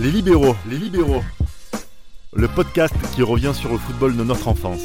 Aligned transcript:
Les 0.00 0.12
libéraux, 0.12 0.54
les 0.68 0.76
libéraux. 0.76 1.24
Le 2.32 2.46
podcast 2.46 2.94
qui 3.16 3.22
revient 3.24 3.50
sur 3.52 3.72
le 3.72 3.78
football 3.78 4.16
de 4.16 4.22
notre 4.22 4.46
enfance. 4.46 4.82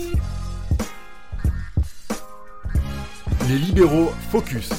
Les 3.48 3.60
libéraux 3.60 4.12
focus. 4.32 4.72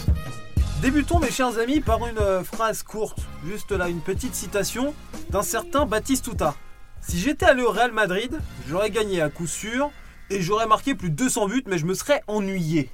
Débutons 0.82 1.20
mes 1.20 1.30
chers 1.30 1.56
amis 1.60 1.78
par 1.78 2.04
une 2.08 2.18
euh, 2.18 2.42
phrase 2.42 2.82
courte, 2.82 3.20
juste 3.46 3.70
là 3.70 3.88
une 3.88 4.00
petite 4.00 4.34
citation 4.34 4.92
d'un 5.30 5.42
certain 5.42 5.86
Baptiste 5.86 6.24
Touta. 6.24 6.56
Si 7.00 7.20
j'étais 7.20 7.46
allé 7.46 7.62
au 7.62 7.70
Real 7.70 7.92
Madrid, 7.92 8.36
j'aurais 8.68 8.90
gagné 8.90 9.20
à 9.20 9.30
coup 9.30 9.46
sûr 9.46 9.92
et 10.30 10.42
j'aurais 10.42 10.66
marqué 10.66 10.96
plus 10.96 11.10
de 11.10 11.14
200 11.14 11.46
buts 11.46 11.64
mais 11.68 11.78
je 11.78 11.86
me 11.86 11.94
serais 11.94 12.22
ennuyé. 12.26 12.90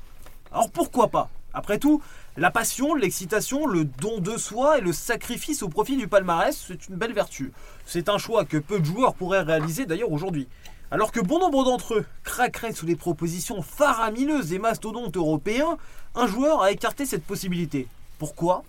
Alors 0.53 0.71
pourquoi 0.71 1.09
pas? 1.09 1.31
Après 1.55 1.79
tout, 1.79 2.03
la 2.41 2.51
passion, 2.51 2.95
l'excitation, 2.95 3.67
le 3.67 3.85
don 3.85 4.19
de 4.19 4.39
soi 4.39 4.79
et 4.79 4.81
le 4.81 4.95
sacrifice 4.95 5.63
au 5.63 5.69
profit 5.69 5.99
du 5.99 6.09
palmarès, 6.09 6.59
c'est 6.67 6.89
une 6.89 6.95
belle 6.95 7.13
vertu. 7.13 7.53
C'est 7.85 8.09
un 8.09 8.17
choix 8.17 8.47
que 8.47 8.57
peu 8.57 8.81
de 8.81 8.85
joueurs 8.87 9.13
pourraient 9.13 9.43
réaliser 9.43 9.85
d'ailleurs 9.85 10.11
aujourd'hui. 10.11 10.49
Alors 10.91 11.13
que 11.13 11.21
bon 11.21 11.39
nombre 11.39 11.65
d'entre 11.65 11.97
eux 11.97 12.07
craqueraient 12.25 12.73
sous 12.73 12.87
les 12.87 12.97
propositions 12.97 13.61
faramineuses 13.61 14.49
des 14.49 14.59
mastodontes 14.59 15.19
européens, 15.19 15.77
un 16.15 16.27
joueur 16.27 16.63
a 16.63 16.73
écarté 16.73 17.05
cette 17.05 17.25
possibilité. 17.25 17.89
Pourquoi? 18.19 18.65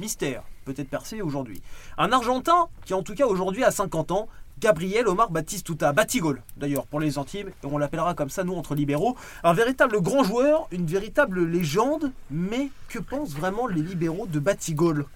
Mystère, 0.00 0.42
peut-être 0.64 0.90
percé 0.90 1.22
aujourd'hui. 1.22 1.62
Un 1.98 2.10
Argentin 2.10 2.66
qui 2.84 2.94
en 2.94 3.04
tout 3.04 3.14
cas 3.14 3.26
aujourd'hui 3.26 3.62
a 3.62 3.70
50 3.70 4.10
ans, 4.10 4.28
Gabriel 4.60 5.08
Omar 5.08 5.30
Batistuta, 5.30 5.92
Batigol 5.92 6.42
d'ailleurs 6.56 6.86
pour 6.86 7.00
les 7.00 7.18
intimes, 7.18 7.48
et 7.48 7.66
on 7.66 7.78
l'appellera 7.78 8.14
comme 8.14 8.30
ça 8.30 8.44
nous 8.44 8.54
entre 8.54 8.74
libéraux. 8.74 9.16
Un 9.44 9.52
véritable 9.52 10.00
grand 10.00 10.24
joueur, 10.24 10.68
une 10.70 10.86
véritable 10.86 11.44
légende, 11.44 12.12
mais 12.30 12.70
que 12.88 12.98
pensent 12.98 13.34
vraiment 13.34 13.66
les 13.66 13.82
libéraux 13.82 14.26
de 14.26 14.38
Batigol 14.38 15.06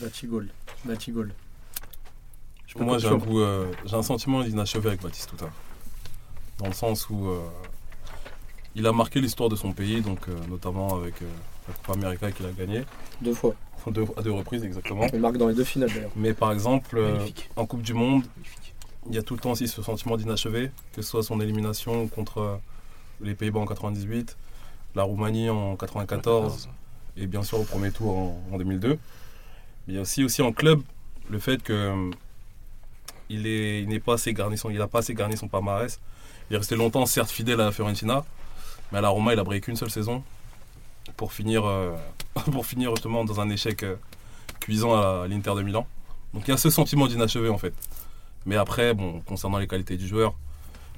Batigol. 0.00 0.48
Batigol. 0.84 1.32
Moi, 2.76 2.98
j'ai 2.98 3.08
un, 3.08 3.16
goût, 3.16 3.40
euh, 3.40 3.70
j'ai 3.84 3.94
un 3.94 4.02
sentiment 4.02 4.42
d'inachevé 4.42 4.88
avec 4.88 5.02
Batistuta. 5.02 5.46
Dans 6.58 6.66
le 6.66 6.72
sens 6.72 7.08
où 7.10 7.28
euh, 7.28 7.40
il 8.74 8.86
a 8.86 8.92
marqué 8.92 9.20
l'histoire 9.20 9.48
de 9.48 9.56
son 9.56 9.72
pays, 9.72 10.00
donc 10.00 10.28
euh, 10.28 10.34
notamment 10.48 10.96
avec 10.96 11.14
euh, 11.72 11.76
la 11.76 11.94
Coupe 11.94 11.96
América 11.96 12.32
qu'il 12.32 12.46
a 12.46 12.50
gagnée, 12.52 12.84
Deux 13.20 13.34
fois. 13.34 13.54
Deux- 13.88 14.06
à 14.16 14.22
deux 14.22 14.30
reprises 14.32 14.62
exactement. 14.62 15.06
Il 15.12 15.18
marque 15.18 15.36
dans 15.38 15.48
les 15.48 15.54
deux 15.54 15.64
finales 15.64 15.90
d'ailleurs. 15.92 16.10
Mais 16.14 16.34
par 16.34 16.52
exemple, 16.52 16.96
euh, 16.98 17.18
en 17.56 17.66
Coupe 17.66 17.82
du 17.82 17.94
Monde, 17.94 18.22
il 19.08 19.14
y 19.16 19.18
a 19.18 19.22
tout 19.22 19.34
le 19.34 19.40
temps 19.40 19.50
aussi 19.52 19.66
ce 19.66 19.82
sentiment 19.82 20.16
d'inachevé, 20.16 20.70
que 20.94 21.02
ce 21.02 21.10
soit 21.10 21.24
son 21.24 21.40
élimination 21.40 22.06
contre 22.06 22.38
euh, 22.38 22.56
les 23.20 23.34
Pays-Bas 23.34 23.58
en 23.60 23.66
98, 23.66 24.36
la 24.94 25.02
Roumanie 25.02 25.50
en 25.50 25.74
94 25.76 26.68
et 27.16 27.26
bien 27.26 27.42
sûr 27.42 27.58
au 27.60 27.64
premier 27.64 27.90
tour 27.90 28.16
en, 28.16 28.42
en 28.52 28.56
2002. 28.58 28.90
Mais 28.90 28.98
il 29.88 29.94
y 29.94 29.98
a 29.98 30.02
aussi, 30.02 30.22
aussi 30.22 30.42
en 30.42 30.52
club 30.52 30.80
le 31.28 31.38
fait 31.40 31.60
que 31.62 31.72
euh, 31.72 32.10
il 33.28 33.42
n'est 33.88 34.00
pas 34.00 34.14
assez 34.14 34.32
garni 34.34 34.56
son, 34.58 34.70
il 34.70 34.80
a 34.80 34.86
pas 34.86 35.00
assez 35.00 35.14
garni 35.14 35.36
son 35.36 35.48
palmarès. 35.48 35.98
Il 36.50 36.54
est 36.54 36.58
resté 36.58 36.76
longtemps 36.76 37.06
certes 37.06 37.30
fidèle 37.30 37.60
à 37.60 37.64
la 37.64 37.72
Fiorentina, 37.72 38.24
mais 38.92 38.98
à 38.98 39.00
la 39.00 39.08
Roma 39.08 39.32
il 39.32 39.38
a 39.38 39.44
brillé 39.44 39.60
qu'une 39.60 39.76
seule 39.76 39.90
saison 39.90 40.22
pour 41.16 41.32
finir, 41.32 41.64
euh, 41.64 41.92
pour 42.52 42.66
finir 42.66 42.90
justement 42.90 43.24
dans 43.24 43.40
un 43.40 43.48
échec 43.50 43.82
euh, 43.82 43.96
cuisant 44.60 44.94
à 44.94 45.26
l'Inter 45.28 45.54
de 45.54 45.62
Milan. 45.62 45.86
Donc 46.34 46.44
il 46.46 46.50
y 46.50 46.54
a 46.54 46.56
ce 46.56 46.70
sentiment 46.70 47.06
d'inachevé 47.06 47.48
en 47.48 47.58
fait. 47.58 47.74
Mais 48.46 48.56
après, 48.56 48.94
bon, 48.94 49.20
concernant 49.20 49.58
les 49.58 49.66
qualités 49.66 49.96
du 49.96 50.06
joueur, 50.06 50.34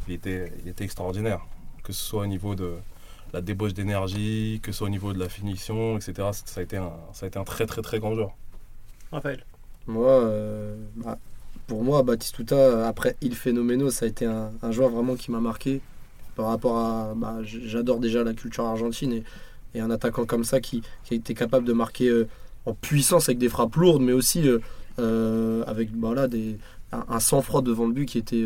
il 0.08 0.14
était, 0.14 0.52
il 0.62 0.68
était 0.68 0.84
extraordinaire. 0.84 1.40
Que 1.82 1.92
ce 1.92 2.02
soit 2.02 2.22
au 2.22 2.26
niveau 2.26 2.54
de 2.54 2.76
la 3.32 3.40
débauche 3.40 3.74
d'énergie, 3.74 4.60
que 4.62 4.72
ce 4.72 4.78
soit 4.78 4.86
au 4.86 4.90
niveau 4.90 5.12
de 5.12 5.18
la 5.18 5.28
finition, 5.28 5.98
etc. 5.98 6.28
Ça 6.32 6.60
a 6.60 6.62
été 6.62 6.76
un, 6.76 6.92
ça 7.12 7.26
a 7.26 7.28
été 7.28 7.38
un 7.38 7.44
très 7.44 7.66
très 7.66 7.82
très 7.82 7.98
grand 7.98 8.14
joueur. 8.14 8.30
Raphaël. 9.12 9.44
Moi, 9.86 10.08
euh, 10.08 10.76
bah, 10.96 11.18
pour 11.66 11.84
moi, 11.84 12.02
Batistuta, 12.02 12.88
après 12.88 13.16
Il 13.20 13.34
Fenomeno, 13.34 13.90
ça 13.90 14.06
a 14.06 14.08
été 14.08 14.24
un, 14.24 14.50
un 14.62 14.72
joueur 14.72 14.88
vraiment 14.90 15.14
qui 15.16 15.30
m'a 15.30 15.40
marqué 15.40 15.80
par 16.36 16.46
rapport 16.46 16.78
à. 16.78 17.12
bah, 17.14 17.38
J'adore 17.42 18.00
déjà 18.00 18.24
la 18.24 18.34
culture 18.34 18.64
argentine 18.64 19.12
et, 19.12 19.24
et 19.74 19.80
un 19.80 19.90
attaquant 19.90 20.24
comme 20.24 20.44
ça 20.44 20.60
qui, 20.60 20.82
a 21.10 21.14
été 21.14 21.34
capable 21.34 21.66
de 21.66 21.72
marquer 21.72 22.08
euh, 22.08 22.28
en 22.66 22.74
puissance 22.74 23.28
avec 23.28 23.38
des 23.38 23.48
frappes 23.48 23.76
lourdes, 23.76 24.02
mais 24.02 24.12
aussi 24.12 24.48
euh, 24.48 24.58
euh, 24.98 25.64
avec 25.66 25.90
voilà, 25.96 26.28
des, 26.28 26.58
un, 26.92 27.20
sang-froid 27.20 27.62
devant 27.62 27.86
le 27.86 27.92
but 27.92 28.06
qui 28.06 28.18
était 28.18 28.44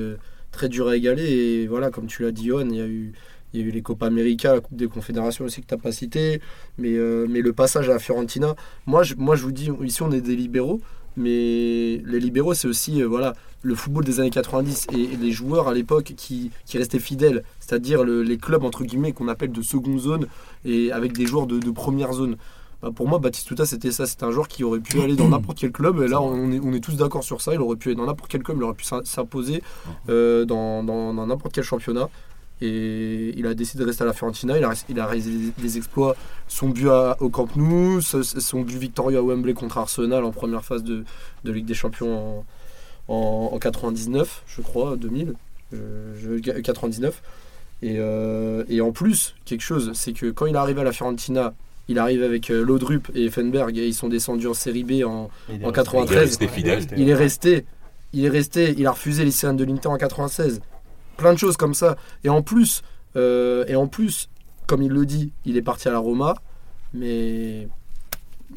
très 0.50 0.68
dur 0.68 0.88
à 0.88 0.96
égaler. 0.96 1.24
Et 1.24 1.66
voilà, 1.66 1.90
comme 1.90 2.06
tu 2.06 2.22
l'as 2.22 2.32
dit, 2.32 2.46
Johan, 2.46 2.68
il 2.68 2.76
y 2.76 2.80
a 2.80 2.86
eu. 2.86 3.12
Les 3.54 3.80
Copa 3.80 4.06
América, 4.06 4.52
la 4.52 4.60
Coupe 4.60 4.76
des 4.76 4.88
Confédérations 4.88 5.46
aussi 5.46 5.62
que 5.62 5.66
tu 5.66 5.74
n'as 5.74 5.80
pas 5.80 5.90
cité, 5.90 6.42
mais, 6.76 6.98
mais 7.26 7.40
le 7.40 7.54
passage 7.54 7.88
à 7.88 7.94
la 7.94 7.98
Fiorentina, 7.98 8.54
moi 8.84 9.02
moi 9.16 9.36
je 9.36 9.42
vous 9.42 9.52
dis, 9.52 9.70
ici 9.82 10.02
on 10.02 10.12
est 10.12 10.20
des 10.20 10.36
libéraux, 10.36 10.82
mais 11.18 12.00
les 12.06 12.20
libéraux, 12.20 12.54
c'est 12.54 12.68
aussi 12.68 13.02
euh, 13.02 13.06
voilà, 13.06 13.34
le 13.62 13.74
football 13.74 14.04
des 14.04 14.20
années 14.20 14.30
90 14.30 14.86
et, 14.94 15.00
et 15.02 15.16
les 15.16 15.32
joueurs 15.32 15.68
à 15.68 15.74
l'époque 15.74 16.14
qui, 16.16 16.50
qui 16.64 16.78
restaient 16.78 16.98
fidèles, 16.98 17.42
c'est-à-dire 17.60 18.04
le- 18.04 18.22
les 18.22 18.38
clubs 18.38 18.64
entre 18.64 18.84
guillemets 18.84 19.12
qu'on 19.12 19.28
appelle 19.28 19.52
de 19.52 19.62
seconde 19.62 19.98
zone 19.98 20.26
et 20.64 20.92
avec 20.92 21.12
des 21.12 21.26
joueurs 21.26 21.46
de, 21.46 21.58
de 21.58 21.70
première 21.70 22.12
zone. 22.12 22.36
Bah, 22.80 22.90
pour 22.94 23.08
moi, 23.08 23.18
Batistuta, 23.18 23.66
c'était 23.66 23.90
ça. 23.90 24.06
C'était 24.06 24.22
un 24.22 24.30
joueur 24.30 24.46
qui 24.46 24.62
aurait 24.62 24.78
pu 24.78 25.00
aller 25.00 25.16
dans 25.16 25.26
n'importe 25.28 25.58
quel 25.58 25.72
club. 25.72 26.00
Et 26.00 26.06
là, 26.06 26.20
on 26.22 26.52
est, 26.52 26.60
on 26.62 26.72
est 26.72 26.78
tous 26.78 26.94
d'accord 26.96 27.24
sur 27.24 27.40
ça. 27.40 27.52
Il 27.52 27.60
aurait 27.60 27.74
pu 27.74 27.88
aller 27.88 27.96
dans 27.96 28.06
n'importe 28.06 28.30
quel 28.30 28.44
club. 28.44 28.58
Il 28.58 28.62
aurait 28.62 28.74
pu 28.74 28.84
s'im- 28.84 29.02
s'imposer 29.04 29.64
euh, 30.08 30.44
dans 30.44 30.84
dans- 30.84 31.12
dans 31.12 31.26
n'importe 31.26 31.52
quel 31.56 31.64
championnat. 31.64 32.08
Et 32.60 33.34
il 33.36 33.46
a 33.46 33.54
décidé 33.54 33.82
de 33.84 33.88
rester 33.88 34.02
à 34.02 34.06
la 34.06 34.12
Fiorentina. 34.12 34.58
Il 34.58 34.64
a, 34.64 34.72
il 34.88 34.98
a 34.98 35.06
réalisé 35.06 35.52
des, 35.56 35.76
exploits. 35.76 36.16
Son 36.48 36.68
but 36.70 36.88
à- 36.88 37.16
au 37.20 37.28
Camp 37.28 37.48
Nou, 37.56 38.00
son 38.00 38.60
but 38.62 38.76
victorieux 38.76 39.18
à 39.18 39.22
Wembley 39.22 39.54
contre 39.54 39.78
Arsenal 39.78 40.24
en 40.24 40.32
première 40.32 40.64
phase 40.64 40.82
de, 40.82 41.04
de 41.44 41.52
Ligue 41.52 41.66
des 41.66 41.74
Champions 41.74 42.44
en, 43.08 43.14
en, 43.14 43.50
en 43.54 43.58
99, 43.58 44.42
je 44.48 44.60
crois, 44.62 44.96
2000, 44.96 45.34
euh, 45.74 46.14
je- 46.20 46.38
99. 46.60 47.22
Et, 47.80 47.94
euh, 47.98 48.64
et 48.68 48.80
en 48.80 48.90
plus, 48.90 49.36
quelque 49.44 49.60
chose, 49.62 49.92
c'est 49.94 50.12
que 50.12 50.26
quand 50.30 50.46
il 50.46 50.54
est 50.54 50.58
arrivé 50.58 50.80
à 50.80 50.84
la 50.84 50.92
Fiorentina, 50.92 51.54
il 51.86 51.98
arrive 52.00 52.22
avec 52.24 52.50
euh, 52.50 52.64
Laudrup 52.64 53.08
et 53.14 53.26
Effenberg 53.26 53.78
et 53.78 53.86
ils 53.86 53.94
sont 53.94 54.08
descendus 54.08 54.48
en 54.48 54.54
série 54.54 54.82
B 54.82 55.04
en, 55.06 55.30
En 55.48 55.52
resté- 55.52 55.72
93, 55.72 56.08
Il 56.10 56.12
est 56.16 56.18
resté 56.18 56.48
fidèle. 56.48 56.86
il 56.96 57.08
est 57.08 57.14
resté. 57.14 57.64
Il 58.12 58.24
est 58.24 58.28
resté. 58.30 58.74
Il 58.76 58.86
a 58.86 58.90
refusé 58.90 59.24
les 59.24 59.30
sirènes 59.30 59.56
de 59.56 59.64
l'Inter 59.64 59.88
en 59.88 59.96
96. 59.96 60.60
Plein 61.18 61.34
de 61.34 61.38
choses 61.38 61.58
comme 61.58 61.74
ça. 61.74 61.96
Et 62.24 62.30
en 62.30 62.40
plus, 62.42 62.82
euh, 63.16 63.64
et 63.68 63.76
en 63.76 63.86
plus, 63.88 64.30
comme 64.66 64.82
il 64.82 64.90
le 64.92 65.04
dit, 65.04 65.32
il 65.44 65.56
est 65.58 65.62
parti 65.62 65.88
à 65.88 65.92
la 65.92 65.98
Roma. 65.98 66.34
Mais 66.94 67.68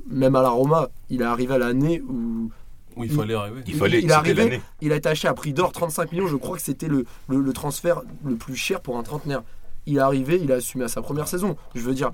même 0.09 0.35
à 0.37 0.41
la 0.41 0.49
Roma, 0.49 0.87
il 1.09 1.21
est 1.21 1.25
arrivé 1.25 1.53
à 1.55 1.57
l'année 1.57 2.01
où 2.01 2.49
Où 2.95 3.03
il 3.03 3.11
fallait 3.11 3.33
arriver. 3.33 3.61
Il 3.67 3.75
fallait. 3.75 3.97
il 3.97 3.97
est 3.97 4.01
c'était 4.03 4.13
arrivé- 4.13 4.43
l'année. 4.45 4.61
il 4.81 4.93
a 4.93 4.95
été 4.95 5.09
acheté 5.09 5.27
à 5.27 5.33
prix 5.33 5.53
d'or 5.53 5.71
35 5.73 6.11
millions. 6.13 6.27
Je 6.27 6.35
crois 6.37 6.55
que 6.55 6.61
c'était 6.63 6.87
le, 6.87 7.05
le, 7.27 7.41
le 7.41 7.53
transfert 7.53 8.01
le 8.23 8.35
plus 8.35 8.55
cher 8.55 8.79
pour 8.81 8.97
un 8.97 9.03
trentenaire. 9.03 9.43
Il 9.85 9.97
est 9.97 9.99
arrivé, 9.99 10.39
il 10.41 10.51
a 10.51 10.55
assumé 10.55 10.85
à 10.85 10.87
sa 10.87 11.01
première 11.01 11.27
saison. 11.27 11.57
Je 11.75 11.81
veux 11.81 11.93
dire, 11.95 12.11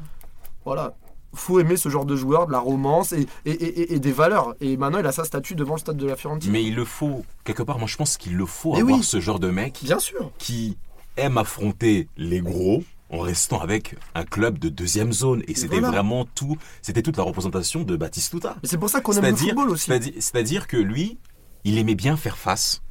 voilà. 0.65 0.95
Faut 1.33 1.59
aimer 1.59 1.77
ce 1.77 1.89
genre 1.89 2.05
de 2.05 2.15
joueur, 2.15 2.47
de 2.47 2.51
la 2.51 2.59
romance 2.59 3.11
et, 3.11 3.27
et, 3.45 3.51
et- 3.51 3.93
et 3.93 3.99
des 3.99 4.11
valeurs. 4.11 4.55
Et 4.61 4.75
maintenant, 4.77 4.99
il 4.99 5.05
a 5.05 5.11
sa 5.11 5.23
statue 5.23 5.55
devant 5.55 5.73
le 5.75 5.79
stade 5.79 5.97
de 5.97 6.05
la 6.07 6.15
Fiorentina. 6.15 6.51
Mais 6.51 6.63
il 6.63 6.73
le 6.75 6.85
faut. 6.85 7.25
Quelque 7.43 7.63
part, 7.63 7.77
moi, 7.79 7.87
je 7.87 7.97
pense 7.97 8.17
qu'il 8.17 8.35
le 8.35 8.45
faut 8.45 8.73
Mais 8.73 8.79
avoir 8.81 8.97
oui. 8.97 9.03
ce 9.03 9.19
genre 9.19 9.39
de 9.39 9.49
mec 9.49 9.79
Bien 9.83 9.99
sûr. 9.99 10.31
qui 10.37 10.77
aime 11.17 11.37
affronter 11.37 12.07
les 12.17 12.41
gros 12.41 12.83
en 13.09 13.19
restant 13.19 13.59
avec 13.61 13.95
un 14.15 14.23
club 14.23 14.57
de 14.59 14.69
deuxième 14.69 15.13
zone. 15.13 15.43
Et 15.47 15.55
c'était 15.55 15.79
Voilà. 15.79 15.89
vraiment 15.91 16.25
tout. 16.35 16.57
C'était 16.81 17.01
toute 17.01 17.17
la 17.17 17.23
représentation 17.23 17.83
de 17.83 17.95
Batistuta. 17.95 18.55
Mais 18.63 18.67
c'est 18.69 18.77
pour 18.77 18.89
ça 18.89 19.01
qu'on 19.01 19.13
aime 19.13 19.19
le 19.21 19.25
C'est-à-dire- 19.27 19.47
football 19.53 19.69
aussi. 19.69 19.91
C'est-à-dire 20.19 20.67
que 20.67 20.77
lui, 20.77 21.17
il 21.63 21.77
aimait 21.77 21.95
bien 21.95 22.17
faire 22.17 22.37
face 22.37 22.81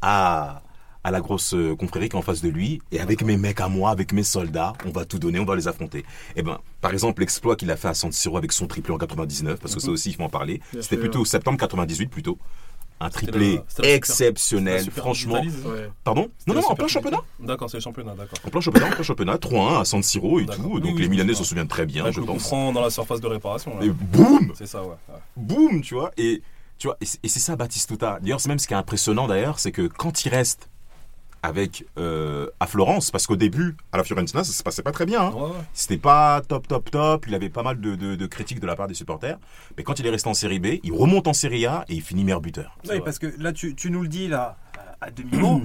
à, 0.00 0.62
à 1.04 1.10
la 1.10 1.20
grosse 1.20 1.54
euh, 1.54 1.74
confrérie 1.76 2.08
qui 2.08 2.16
est 2.16 2.18
en 2.18 2.22
face 2.22 2.42
de 2.42 2.48
lui. 2.48 2.80
Et 2.92 3.00
avec 3.00 3.22
mes 3.24 3.36
mecs 3.36 3.60
à 3.60 3.68
moi, 3.68 3.90
avec 3.90 4.12
mes 4.12 4.22
soldats, 4.22 4.72
on 4.86 4.90
va 4.90 5.04
tout 5.04 5.18
donner, 5.18 5.38
on 5.40 5.44
va 5.44 5.56
les 5.56 5.68
affronter. 5.68 6.04
Et 6.36 6.42
ben, 6.42 6.58
par 6.80 6.92
exemple, 6.92 7.20
l'exploit 7.20 7.56
qu'il 7.56 7.70
a 7.70 7.76
fait 7.76 7.88
à 7.88 7.94
San 7.94 8.12
Siro 8.12 8.36
avec 8.36 8.52
son 8.52 8.66
triplé 8.66 8.92
en 8.94 8.98
99, 8.98 9.58
parce 9.60 9.74
que 9.74 9.80
ça 9.80 9.90
aussi, 9.90 10.10
il 10.10 10.16
faut 10.16 10.22
en 10.22 10.28
parler. 10.28 10.60
C'était 10.80 10.96
plutôt 10.96 11.24
septembre 11.24 11.58
98 11.58 12.06
plutôt. 12.08 12.38
Un 13.00 13.10
triplé 13.10 13.60
la- 13.78 13.88
exceptionnel, 13.94 14.82
Super 14.84 15.02
franchement. 15.02 15.40
Ouais. 15.40 15.90
Pardon 16.04 16.30
Non, 16.46 16.54
non, 16.54 16.60
en 16.68 16.74
plein 16.76 16.86
championnat. 16.86 17.18
D'accord, 17.40 17.68
c'est 17.68 17.78
le 17.78 17.82
championnat, 17.82 18.14
d'accord. 18.14 18.38
En 18.46 18.50
plein 18.50 18.60
championnat, 18.60 18.86
en 18.86 18.90
plein 18.92 19.02
championnat, 19.02 19.36
3-1 19.38 19.80
à 19.80 19.84
San 19.84 20.02
Siro 20.04 20.38
et 20.38 20.46
tout. 20.46 20.52
Oui, 20.66 20.80
Donc 20.80 20.94
oui, 20.94 21.02
les 21.02 21.08
Milanais 21.08 21.34
s'en 21.34 21.42
souviennent 21.42 21.66
très 21.66 21.84
bien, 21.84 22.02
Avec 22.04 22.14
je 22.14 22.20
le 22.20 22.26
coup 22.26 22.34
pense. 22.34 22.42
franc 22.44 22.72
dans 22.72 22.80
la 22.80 22.90
surface 22.90 23.20
de 23.20 23.26
réparation. 23.26 23.76
là. 23.76 23.84
Et 23.84 23.90
boum 23.90 24.52
C'est 24.54 24.66
ça, 24.66 24.82
ouais. 24.82 24.90
ouais. 25.08 25.14
boum, 25.36 25.80
tu 25.80 25.94
vois. 25.94 26.12
Et 26.16 26.42
tu 26.78 26.86
vois, 26.86 26.96
et 27.00 27.28
c'est 27.28 27.40
ça 27.40 27.56
Batistuta. 27.56 28.18
D'ailleurs, 28.20 28.40
c'est 28.40 28.48
même 28.48 28.60
ce 28.60 28.68
qui 28.68 28.74
est 28.74 28.76
impressionnant 28.76 29.26
d'ailleurs, 29.26 29.58
c'est 29.58 29.72
que 29.72 29.88
quand 29.88 30.24
il 30.24 30.28
reste 30.28 30.68
avec 31.42 31.84
euh, 31.98 32.48
à 32.60 32.66
Florence, 32.66 33.10
parce 33.10 33.26
qu'au 33.26 33.36
début, 33.36 33.76
à 33.92 33.96
la 33.96 34.04
Fiorentina, 34.04 34.44
ça 34.44 34.52
se 34.52 34.62
passait 34.62 34.82
pas 34.82 34.92
très 34.92 35.06
bien. 35.06 35.22
hein. 35.22 35.32
Ouais, 35.34 35.42
ouais. 35.42 35.48
C'était 35.72 35.96
pas 35.98 36.40
top, 36.46 36.68
top, 36.68 36.90
top. 36.90 37.26
Il 37.26 37.34
avait 37.34 37.48
pas 37.48 37.62
mal 37.62 37.80
de, 37.80 37.96
de- 37.96 38.14
de 38.14 38.26
critiques 38.26 38.60
de 38.60 38.66
la 38.66 38.76
part 38.76 38.86
des 38.88 38.94
supporters. 38.94 39.38
Mais 39.76 39.82
quand 39.82 39.98
il 39.98 40.06
est 40.06 40.10
resté 40.10 40.28
en 40.28 40.34
Série 40.34 40.60
B, 40.60 40.78
il 40.82 40.92
remonte 40.92 41.26
en 41.26 41.32
Série 41.32 41.66
A 41.66 41.84
et 41.88 41.94
il 41.94 42.02
finit 42.02 42.22
meilleur 42.24 42.40
buteur. 42.40 42.76
Oui, 42.88 43.00
parce 43.04 43.18
que 43.18 43.26
là, 43.38 43.52
tu, 43.52 43.74
tu 43.74 43.90
nous 43.90 44.02
le 44.02 44.08
dis 44.08 44.28
là, 44.28 44.56
à 45.00 45.10
demi-mot. 45.10 45.62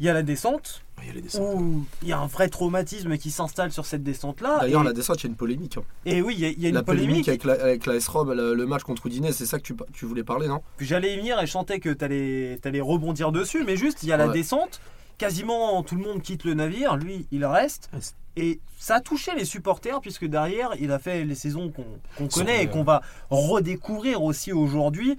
il 0.00 0.06
y 0.06 0.08
a 0.08 0.12
la 0.12 0.24
descente, 0.24 0.82
Il 1.00 1.06
y 1.06 1.10
a 1.10 1.12
les 1.14 1.20
descentes. 1.22 1.54
où 1.54 1.84
il 2.02 2.08
y 2.08 2.12
a 2.12 2.18
un 2.18 2.26
vrai 2.26 2.48
traumatisme 2.48 3.16
qui 3.16 3.30
s'installe 3.30 3.70
sur 3.70 3.86
cette 3.86 4.02
descente-là. 4.02 4.58
D'ailleurs, 4.62 4.82
et, 4.82 4.86
la 4.86 4.92
descente, 4.92 5.20
il 5.22 5.26
y 5.26 5.28
a 5.28 5.30
une 5.30 5.36
polémique. 5.36 5.76
hein. 5.76 5.82
et 6.06 6.20
oui, 6.22 6.34
il 6.36 6.40
y 6.40 6.44
a, 6.44 6.48
il 6.48 6.60
y 6.60 6.66
a 6.66 6.70
une 6.70 6.74
la 6.74 6.82
polémique, 6.82 7.24
polémique. 7.26 7.28
avec 7.28 7.44
la, 7.44 7.52
avec 7.52 7.86
la 7.86 7.94
S-Rob, 7.94 8.30
le, 8.34 8.52
le 8.54 8.66
match 8.66 8.82
contre 8.82 9.06
Udinese, 9.06 9.36
c'est 9.36 9.46
ça 9.46 9.58
que 9.58 9.62
tu, 9.62 9.74
tu 9.92 10.06
voulais 10.06 10.24
parler, 10.24 10.48
non? 10.48 10.60
Puis 10.76 10.86
J'allais 10.86 11.14
y 11.14 11.16
venir 11.18 11.40
et 11.40 11.46
je 11.46 11.52
sentais 11.52 11.78
que 11.78 11.90
t'allais 11.90 12.58
allais 12.64 12.80
rebondir 12.80 13.30
dessus, 13.30 13.62
mais 13.64 13.76
juste, 13.76 14.02
il 14.02 14.08
y 14.08 14.12
a 14.12 14.16
la 14.16 14.26
Ouais. 14.26 14.32
descente. 14.32 14.80
Quasiment 15.18 15.82
tout 15.82 15.94
le 15.96 16.02
monde 16.02 16.22
quitte 16.22 16.44
le 16.44 16.54
navire, 16.54 16.96
lui, 16.96 17.26
il 17.30 17.44
reste. 17.44 17.88
Et 18.36 18.58
ça 18.78 18.96
a 18.96 19.00
touché 19.00 19.30
les 19.36 19.44
supporters, 19.44 20.00
puisque 20.00 20.24
derrière, 20.26 20.70
il 20.80 20.90
a 20.90 20.98
fait 20.98 21.24
les 21.24 21.36
saisons 21.36 21.70
qu'on 21.70 22.26
connaît 22.28 22.64
et 22.64 22.66
qu'on 22.68 22.82
va 22.82 23.00
redécouvrir 23.30 24.22
aussi 24.22 24.52
aujourd'hui. 24.52 25.16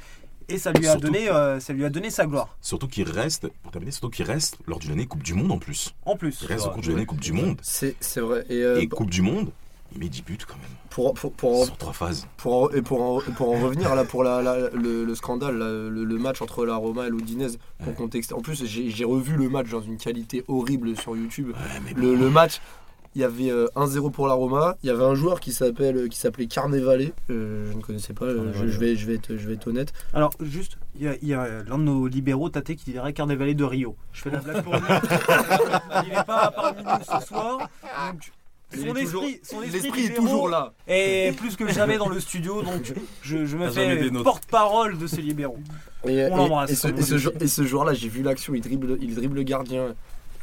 Et 0.47 0.57
ça 0.59 0.71
lui 0.73 0.85
a, 0.87 0.91
Surtout- 0.91 1.07
donné, 1.07 1.27
euh, 1.29 1.59
ça 1.59 1.73
lui 1.73 1.83
a 1.85 1.89
donné 1.89 2.11
sa 2.11 2.27
gloire, 2.27 2.55
Surtout 2.61 2.87
qu'il 2.87 3.09
reste, 3.09 3.47
pour 3.63 3.71
terminer, 3.71 3.91
surtout 3.91 4.09
qu'il 4.11 4.25
reste 4.25 4.57
lors 4.67 4.77
d'une 4.77 4.91
année 4.91 5.07
Coupe 5.07 5.23
du 5.23 5.33
Monde 5.33 5.51
en 5.51 5.57
plus. 5.57 5.95
en 6.05 6.15
plus. 6.17 6.37
Il 6.43 6.47
reste 6.47 6.67
au 6.67 6.69
cours 6.69 6.81
d'une 6.81 6.93
année 6.97 7.05
Coupe 7.07 7.19
du 7.21 7.31
Monde. 7.33 7.57
C'est 7.63 7.95
c'est 7.99 8.19
vrai. 8.21 8.45
Et, 8.49 8.61
euh, 8.61 8.79
Et 8.79 8.87
Coupe 8.87 9.09
du 9.09 9.23
Monde, 9.23 9.51
il 9.95 10.01
met 10.01 10.09
10 10.09 10.21
buts 10.23 10.37
quand 10.47 10.55
même. 10.57 10.65
pour, 10.89 11.13
pour, 11.13 11.31
pour, 11.33 11.61
en- 11.61 11.65
Sur 11.65 11.77
trois 11.77 11.93
phases. 11.93 12.27
pour, 12.37 12.63
en- 12.63 12.69
et 12.71 12.81
pour, 12.81 13.01
en, 13.01 13.19
pour 13.35 13.49
en 13.55 13.59
revenir 13.59 13.95
là 13.95 14.03
pour 14.03 14.23
la, 14.23 14.41
la- 14.41 14.69
le, 14.69 15.03
le 15.05 15.15
scandale, 15.15 15.57
le, 15.57 16.03
le 16.03 16.17
match 16.17 16.41
entre 16.41 16.65
la 16.65 16.75
Roma 16.75 17.07
et 17.07 17.09
l'Udinese, 17.09 17.57
pour 17.79 17.87
Ouais. 17.89 17.93
contexter. 17.93 18.33
En 18.33 18.41
plus, 18.41 18.65
j'ai 18.65 18.89
j'ai 18.89 19.05
revu 19.05 19.35
le 19.35 19.49
match 19.49 19.69
dans 19.69 19.81
une 19.81 19.97
qualité 19.97 20.43
horrible 20.47 20.95
sur 20.97 21.15
YouTube. 21.15 21.49
Ouais, 21.49 21.79
mais 21.85 21.93
Le, 21.99 22.15
le 22.15 22.29
match, 22.29 22.59
il 23.15 23.21
y 23.21 23.23
avait 23.23 23.49
euh, 23.49 23.67
1-0 23.77 24.11
pour 24.11 24.27
la 24.27 24.33
Roma. 24.33 24.75
Il 24.83 24.87
y 24.87 24.89
avait 24.89 25.03
un 25.05 25.15
joueur 25.15 25.39
qui 25.39 25.53
s'appelle 25.53 26.09
qui 26.09 26.17
s'appelait 26.17 26.47
Carnevale. 26.47 27.11
Euh, 27.29 27.71
je 27.71 27.77
ne 27.77 27.81
connaissais 27.81 28.13
pas. 28.13 28.25
euh, 28.25 28.51
je, 28.53 28.67
je 28.67 28.77
vais 28.79 28.95
je 28.97 29.05
vais 29.07 29.15
être 29.15 29.37
je 29.37 29.47
vais 29.47 29.53
être 29.53 29.67
honnête. 29.67 29.93
Alors, 30.13 30.31
juste, 30.41 30.77
il 30.97 31.03
y 31.03 31.07
a, 31.07 31.15
il 31.21 31.27
y 31.29 31.33
a 31.33 31.63
l'un 31.63 31.77
de 31.77 31.83
nos 31.83 32.07
libéraux, 32.07 32.49
Tate, 32.49 32.75
qui 32.75 32.91
dirait 32.91 33.13
Carnavalet 33.13 33.53
de 33.53 33.63
Rio. 33.63 33.95
Je 34.11 34.21
fais 34.21 34.29
la 34.31 34.39
blague 34.39 34.63
pour 34.63 34.73
lui. 34.75 34.81
il 36.03 36.09
n'est 36.09 36.23
pas 36.25 36.51
parmi 36.53 36.83
nous 36.83 37.19
ce 37.19 37.25
soir. 37.25 37.59
Donc, 38.11 38.31
Il 38.77 38.87
son 38.87 38.93
toujours- 38.93 39.23
esprit, 39.23 39.39
son 39.43 39.61
esprit 39.63 39.81
L'esprit 39.81 40.05
est 40.05 40.13
toujours 40.15 40.49
là. 40.49 40.73
est 40.87 41.35
plus 41.37 41.55
que 41.55 41.67
jamais 41.71 41.97
dans 41.97 42.09
le 42.09 42.19
studio, 42.19 42.61
donc 42.61 42.93
je, 43.21 43.45
je 43.45 43.57
me 43.57 43.69
fais 43.69 44.09
porte-parole 44.23 44.97
de 44.97 45.07
ces 45.07 45.21
libéraux. 45.21 45.59
Et, 46.07 46.25
On 46.31 46.37
l'embrasse. 46.37 46.69
et- 46.69 46.73
et 46.73 46.75
ce, 46.75 46.87
et 46.89 47.01
ce 47.01 47.17
jour- 47.17 47.33
et 47.39 47.47
ce 47.47 47.63
joueur-là, 47.65 47.93
j'ai 47.93 48.09
vu 48.09 48.21
l'action, 48.21 48.53
il 48.53 48.61
dribble, 48.61 48.97
il 49.01 49.15
dribble 49.15 49.35
le 49.37 49.43
gardien, 49.43 49.95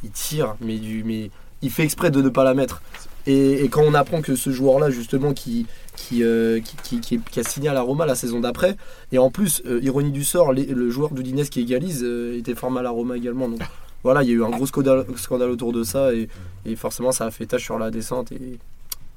il 0.03 0.09
tire, 0.11 0.55
mais, 0.61 0.77
du, 0.77 1.03
mais 1.03 1.29
il 1.61 1.71
fait 1.71 1.83
exprès 1.83 2.11
de 2.11 2.21
ne 2.21 2.29
pas 2.29 2.43
la 2.43 2.53
mettre. 2.53 2.81
Et, 3.25 3.63
et 3.63 3.69
quand 3.69 3.81
on 3.83 3.93
apprend 3.93 4.21
que 4.21 4.35
ce 4.35 4.49
joueur-là, 4.49 4.89
justement, 4.89 5.31
qui, 5.33 5.65
qui, 5.95 6.23
euh, 6.23 6.59
qui, 6.59 6.75
qui- 6.83 6.99
qui- 6.99 7.19
qui 7.19 7.39
a 7.39 7.43
signé 7.43 7.69
à 7.69 7.73
la 7.73 7.81
Roma 7.81 8.05
la 8.05 8.15
saison 8.15 8.41
d'après, 8.41 8.75
et 9.13 9.17
en 9.17 9.29
plus, 9.31 9.61
euh, 9.65 9.79
ironie 9.81 10.11
du 10.11 10.25
sort, 10.25 10.51
les- 10.51 10.65
le 10.65 10.89
joueur 10.89 11.11
d'Udinese 11.11 11.49
qui 11.49 11.61
égalise 11.61 12.01
euh, 12.03 12.37
était 12.37 12.55
formé 12.55 12.79
à 12.79 12.83
la 12.83 12.89
Roma 12.89 13.15
également. 13.15 13.47
Donc 13.47 13.61
voilà, 14.03 14.23
il 14.23 14.29
y 14.29 14.31
a 14.31 14.35
eu 14.35 14.43
un 14.43 14.49
gros 14.49 14.65
scandale, 14.65 15.05
scandale 15.17 15.49
autour 15.49 15.71
de 15.73 15.83
ça, 15.83 16.13
et, 16.13 16.27
et 16.65 16.75
forcément, 16.75 17.11
ça 17.11 17.25
a 17.25 17.31
fait 17.31 17.45
tâche 17.45 17.63
sur 17.63 17.79
la 17.79 17.89
descente, 17.91 18.31
et 18.31 18.59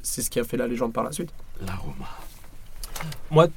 c'est 0.03 0.23
ce 0.23 0.31
qui 0.31 0.39
a 0.41 0.45
fait 0.45 0.57
la 0.57 0.67
légende 0.69 0.93
par 0.93 1.05
la 1.05 1.13
suite. 1.13 1.31
la 1.67 1.75
Roma. 1.75 3.49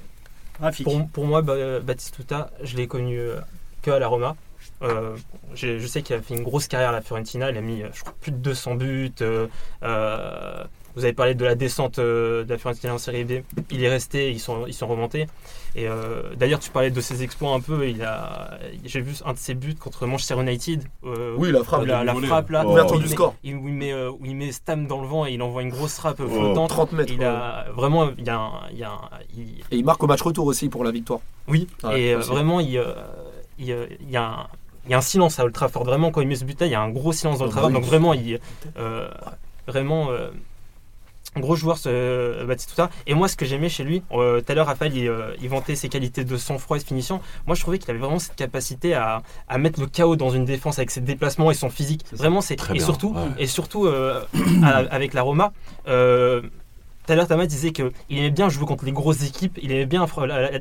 Rafik. 0.59 0.83
Pour, 0.83 1.07
pour 1.07 1.25
moi, 1.25 1.41
Ba- 1.41 1.79
Batistuta, 1.79 2.49
je 2.63 2.75
l'ai 2.75 2.87
connu 2.87 3.17
euh, 3.17 3.39
que 3.81 3.91
à 3.91 3.99
la 3.99 4.07
Roma. 4.07 4.35
Euh, 4.81 5.15
je 5.55 5.85
sais 5.87 6.01
qu'il 6.01 6.15
a 6.15 6.21
fait 6.21 6.35
une 6.35 6.43
grosse 6.43 6.67
carrière 6.67 6.89
à 6.89 6.93
la 6.93 7.01
Fiorentina. 7.01 7.49
Il 7.49 7.57
a 7.57 7.61
mis, 7.61 7.81
euh, 7.81 7.87
je 7.93 8.01
crois, 8.01 8.13
plus 8.19 8.31
de 8.31 8.37
200 8.37 8.75
buts. 8.75 9.11
euh, 9.21 9.47
euh, 9.83 10.63
vous 10.95 11.03
avez 11.03 11.13
parlé 11.13 11.35
de 11.35 11.45
la 11.45 11.55
descente 11.55 11.99
euh, 11.99 12.43
de 12.43 12.49
la 12.49 12.57
Fiorentina 12.57 12.93
en 12.93 12.97
Série 12.97 13.23
B. 13.23 13.31
Il 13.71 13.83
est 13.83 13.89
resté, 13.89 14.31
ils 14.31 14.39
sont, 14.39 14.65
ils 14.67 14.73
sont 14.73 14.87
remontés. 14.87 15.27
Et 15.75 15.87
euh, 15.87 16.33
d'ailleurs, 16.35 16.59
tu 16.59 16.71
parlais 16.71 16.89
de 16.89 16.99
ses 16.99 17.21
exploits 17.21 17.53
un 17.53 17.59
peu. 17.61 17.87
Il 17.87 18.01
a, 18.01 18.57
j'ai 18.85 19.01
vu 19.01 19.13
un 19.23 19.33
de 19.33 19.37
ses 19.37 19.53
buts 19.53 19.75
contre 19.75 20.07
Manchester 20.07 20.39
United. 20.41 20.83
euh, 21.05 21.35
Oui, 21.37 21.51
la 21.51 21.63
frappe, 21.63 21.85
la, 21.85 22.03
frappe 22.15 22.49
là. 22.49 22.63
Oh. 22.65 22.73
du 22.91 22.95
il 22.97 23.01
met- 23.01 23.07
score, 23.07 23.35
il- 23.43 23.55
Où 23.55 23.67
il 23.67 23.73
met, 23.75 23.93
où 23.93 24.19
il 24.25 24.35
met 24.35 24.51
Stam 24.51 24.87
dans 24.87 24.99
le 25.01 25.07
vent 25.07 25.25
et 25.27 25.33
il 25.33 25.41
envoie 25.43 25.61
une 25.61 25.69
grosse 25.69 25.95
frappe 25.95 26.19
Oh. 26.23 26.27
flottante. 26.27 26.69
30 26.69 26.91
mètres. 26.93 27.13
Il 27.13 27.19
ouais. 27.19 27.25
a 27.25 27.65
vraiment, 27.75 28.09
il 28.17 28.25
y 28.25 28.29
a, 28.29 28.39
un- 28.39 28.51
il 28.71 28.79
y 28.79 28.83
a 28.83 28.89
un- 28.91 29.09
il- 29.37 29.59
Et 29.71 29.77
il 29.77 29.85
marque 29.85 30.03
au 30.03 30.07
match 30.07 30.21
retour 30.21 30.47
aussi 30.47 30.69
pour 30.69 30.83
la 30.83 30.91
victoire. 30.91 31.19
oui, 31.47 31.67
Ouais, 31.83 32.01
et 32.01 32.13
euh, 32.15 32.19
vraiment, 32.19 32.59
il, 32.59 32.83
il, 33.59 33.65
y 33.67 33.71
a 34.17 34.23
un, 34.23 34.47
il 34.85 34.91
y 34.91 34.93
a 34.95 34.97
un 34.97 35.01
silence 35.01 35.39
à 35.39 35.43
Old 35.45 35.53
Trafford. 35.53 35.83
Vraiment, 35.83 36.09
quand 36.09 36.21
il 36.21 36.27
met 36.27 36.35
ce 36.35 36.45
but-là, 36.45 36.65
il 36.65 36.71
y 36.71 36.75
a 36.75 36.81
un 36.81 36.89
gros 36.89 37.13
silence 37.13 37.37
dans 37.37 37.45
Old 37.45 37.51
Trafford. 37.51 37.69
Donc 37.71 37.83
vraiment, 37.83 38.13
il, 38.15 38.39
vraiment, 39.67 40.09
gros 41.37 41.55
joueur 41.55 41.77
ce 41.77 42.43
Batistuta. 42.45 42.89
Et 43.07 43.13
moi, 43.13 43.27
ce 43.27 43.35
que 43.35 43.45
j'aimais 43.45 43.69
chez 43.69 43.83
lui, 43.83 44.01
euh, 44.11 44.41
tout 44.41 44.51
à 44.51 44.55
l'heure, 44.55 44.67
Raphaël, 44.67 44.95
il, 44.95 45.07
euh, 45.07 45.35
il 45.41 45.49
vantait 45.49 45.75
ses 45.75 45.89
qualités 45.89 46.23
de 46.23 46.37
sang-froid 46.37 46.77
et 46.77 46.79
de 46.79 46.85
finition. 46.85 47.21
Moi, 47.47 47.55
je 47.55 47.61
trouvais 47.61 47.77
qu'il 47.79 47.89
avait 47.91 47.99
vraiment 47.99 48.19
cette 48.19 48.35
capacité 48.35 48.93
à, 48.93 49.21
à 49.47 49.57
mettre 49.57 49.79
le 49.79 49.87
chaos 49.87 50.15
dans 50.15 50.29
une 50.29 50.45
défense 50.45 50.79
avec 50.79 50.91
ses 50.91 51.01
déplacements 51.01 51.51
et 51.51 51.53
son 51.53 51.69
physique. 51.69 52.05
Vraiment, 52.11 52.41
c'est 52.41 52.55
Très 52.55 52.73
et 52.73 52.77
bien, 52.77 52.85
surtout, 52.85 53.13
ouais. 53.13 53.21
et 53.37 53.47
surtout 53.47 53.85
euh, 53.85 54.23
avec 54.91 55.13
la 55.13 55.21
Roma. 55.21 55.53
Tout 57.09 57.13
à 57.13 57.15
l'heure, 57.15 57.27
Thomas 57.27 57.47
disait 57.47 57.71
qu'il 57.71 57.91
aimait 58.11 58.29
bien 58.29 58.49
jouer 58.49 58.67
contre 58.67 58.85
les 58.85 58.91
grosses 58.91 59.23
équipes, 59.23 59.57
il 59.63 59.71
aimait 59.71 59.87
bien 59.87 60.05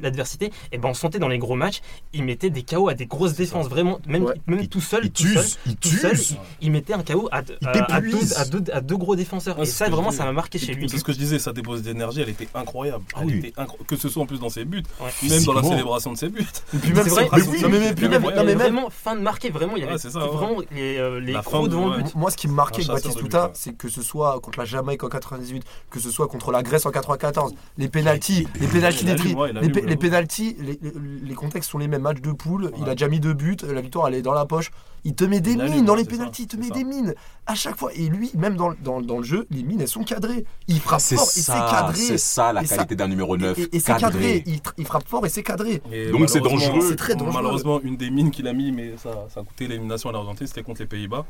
l'adversité. 0.00 0.50
Et 0.72 0.78
ben 0.78 0.88
on 0.88 0.94
sentait 0.94 1.18
dans 1.18 1.28
les 1.28 1.36
gros 1.38 1.56
matchs, 1.56 1.82
il 2.14 2.24
mettait 2.24 2.48
des 2.48 2.62
KO 2.62 2.88
à 2.88 2.94
des 2.94 3.04
grosses 3.04 3.34
défenses, 3.34 3.68
vraiment, 3.68 3.98
même, 4.06 4.24
Ouais. 4.24 4.34
même 4.46 4.60
Il- 4.60 4.68
tout 4.70 4.80
seul. 4.80 5.04
Il 5.04 5.10
tout 5.10 5.24
seul, 5.26 5.44
tue, 5.44 5.56
il 5.66 5.76
tout 5.76 5.88
seul, 5.90 6.18
il, 6.18 6.38
il 6.62 6.70
mettait 6.72 6.94
un 6.94 7.02
KO 7.02 7.28
à, 7.32 7.42
deux- 7.42 7.58
Il 7.60 7.68
à- 7.68 7.70
à 7.70 8.00
t'épuise. 8.00 8.30
deux, 8.30 8.38
à, 8.40 8.44
deux, 8.46 8.72
à 8.72 8.80
deux 8.80 8.96
gros 8.96 9.14
défenseurs. 9.14 9.58
Ouais, 9.58 9.64
et 9.64 9.66
ça, 9.66 9.88
vraiment, 9.90 10.10
ça 10.10 10.24
m'a 10.24 10.32
marqué 10.32 10.58
chez 10.58 10.72
lui. 10.72 10.88
C'est 10.88 10.96
ce 10.98 11.04
que 11.04 11.12
je 11.12 11.18
disais, 11.18 11.38
sa 11.38 11.52
dépose 11.52 11.82
d'énergie, 11.82 12.22
elle 12.22 12.30
était 12.30 12.48
incroyable. 12.54 13.04
Ah 13.14 13.18
Elle 13.22 13.26
oui. 13.26 13.38
était 13.38 13.60
incro- 13.60 13.76
Que 13.86 13.96
ce 13.96 14.08
soit 14.08 14.22
en 14.22 14.26
plus 14.26 14.40
dans 14.40 14.48
ses 14.48 14.64
buts, 14.64 14.82
Ouais. 15.00 15.28
même 15.28 15.44
dans 15.44 15.52
la 15.52 15.62
célébration 15.62 16.12
de 16.12 16.16
ses 16.16 16.28
buts. 16.30 16.46
Et 16.74 16.78
puis 16.78 16.92
même, 16.94 17.04
C'est 17.04 17.10
vrai, 17.10 17.28
mais 17.32 17.42
oui, 17.42 18.08
mais, 18.08 18.54
vraiment 18.54 18.88
fin 18.90 19.16
de 19.16 19.20
marqué, 19.20 19.50
vraiment, 19.50 19.76
il 19.76 19.80
y 19.84 19.86
avait 19.86 19.96
vraiment 19.98 20.60
les, 20.70 20.96
euh, 20.96 21.42
fin, 21.42 21.62
devant 21.64 21.88
le 21.90 22.02
but. 22.02 22.14
Moi, 22.14 22.30
ce 22.30 22.36
qui 22.38 22.48
me 22.48 22.54
marquait 22.54 22.88
avec 22.88 23.04
Batistuta, 23.04 23.50
c'est 23.54 23.74
que 23.76 23.88
ce 23.88 24.00
soit 24.02 24.38
contre 24.40 24.58
la 24.58 24.64
Jamaïque 24.64 25.04
en 25.04 25.08
98, 25.08 25.62
que 25.90 26.00
ce 26.00 26.10
soit 26.10 26.28
contre 26.28 26.37
la 26.52 26.62
Grèce 26.62 26.86
en 26.86 26.90
94, 26.90 27.54
les 27.76 27.88
pénalties, 27.88 28.46
les 28.60 28.66
pénalties 28.66 29.04
des 29.04 29.16
tri- 29.16 29.34
ouais, 29.34 29.52
les, 29.52 29.96
pénalties, 29.96 30.56
les, 30.60 31.34
contextes 31.34 31.70
sont 31.70 31.78
les 31.78 31.88
mêmes. 31.88 32.02
Match 32.02 32.20
de 32.20 32.32
poule, 32.32 32.70
il 32.78 32.88
a 32.88 32.92
déjà 32.92 33.08
mis 33.08 33.20
deux 33.20 33.34
buts, 33.34 33.56
la 33.68 33.80
victoire 33.80 34.08
elle 34.08 34.14
est 34.14 34.22
dans 34.22 34.34
la 34.34 34.46
poche. 34.46 34.70
Il 35.04 35.14
te 35.14 35.24
met 35.24 35.40
des 35.40 35.52
Il 35.52 35.62
mines 35.62 35.84
dans 35.84 35.94
les 35.94 36.04
pénalties, 36.04 36.42
ça, 36.42 36.48
il 36.48 36.48
te 36.48 36.56
met 36.56 36.68
ça. 36.68 36.74
des 36.74 36.84
mines 36.84 37.14
à 37.46 37.54
chaque 37.54 37.76
fois. 37.76 37.90
Et 37.94 38.08
lui, 38.08 38.30
même 38.34 38.56
dans, 38.56 38.72
dans, 38.82 39.00
dans 39.00 39.18
le 39.18 39.24
jeu, 39.24 39.46
les 39.50 39.62
mines 39.62 39.80
elles 39.80 39.88
sont 39.88 40.04
cadrées. 40.04 40.44
Il 40.66 40.80
frappe 40.80 41.00
fort 41.00 41.22
et 41.22 41.26
c'est 41.30 41.40
ça, 41.42 41.68
cadré. 41.70 41.94
c'est 41.98 42.18
ça 42.18 42.52
la 42.52 42.62
Et 42.62 42.66
ça- 42.66 42.76
qualité 42.76 42.96
d'un 42.96 43.08
numéro 43.08 43.36
9. 43.36 43.58
Et, 43.58 43.76
et 43.76 43.80
c'est 43.80 43.96
cadré. 43.96 44.42
Il, 44.46 44.60
il 44.76 44.84
frappe 44.86 45.08
fort 45.08 45.24
et 45.26 45.28
c'est 45.28 45.42
cadré. 45.42 45.80
Et 45.92 46.10
Donc 46.10 46.28
c'est 46.28 46.40
dangereux. 46.40 46.80
C'est 46.88 46.96
très 46.96 47.14
dangereux. 47.14 47.32
Malheureusement, 47.34 47.80
une 47.82 47.96
des 47.96 48.10
mines 48.10 48.30
qu'il 48.30 48.46
a 48.48 48.52
mis, 48.52 48.72
mais 48.72 48.94
ça, 48.96 49.10
ça 49.32 49.40
a 49.40 49.42
coûté 49.44 49.66
l'élimination 49.68 50.10
à 50.10 50.12
l'Argentine, 50.12 50.46
c'était 50.46 50.62
contre 50.62 50.80
les 50.80 50.86
Pays-Bas. 50.86 51.24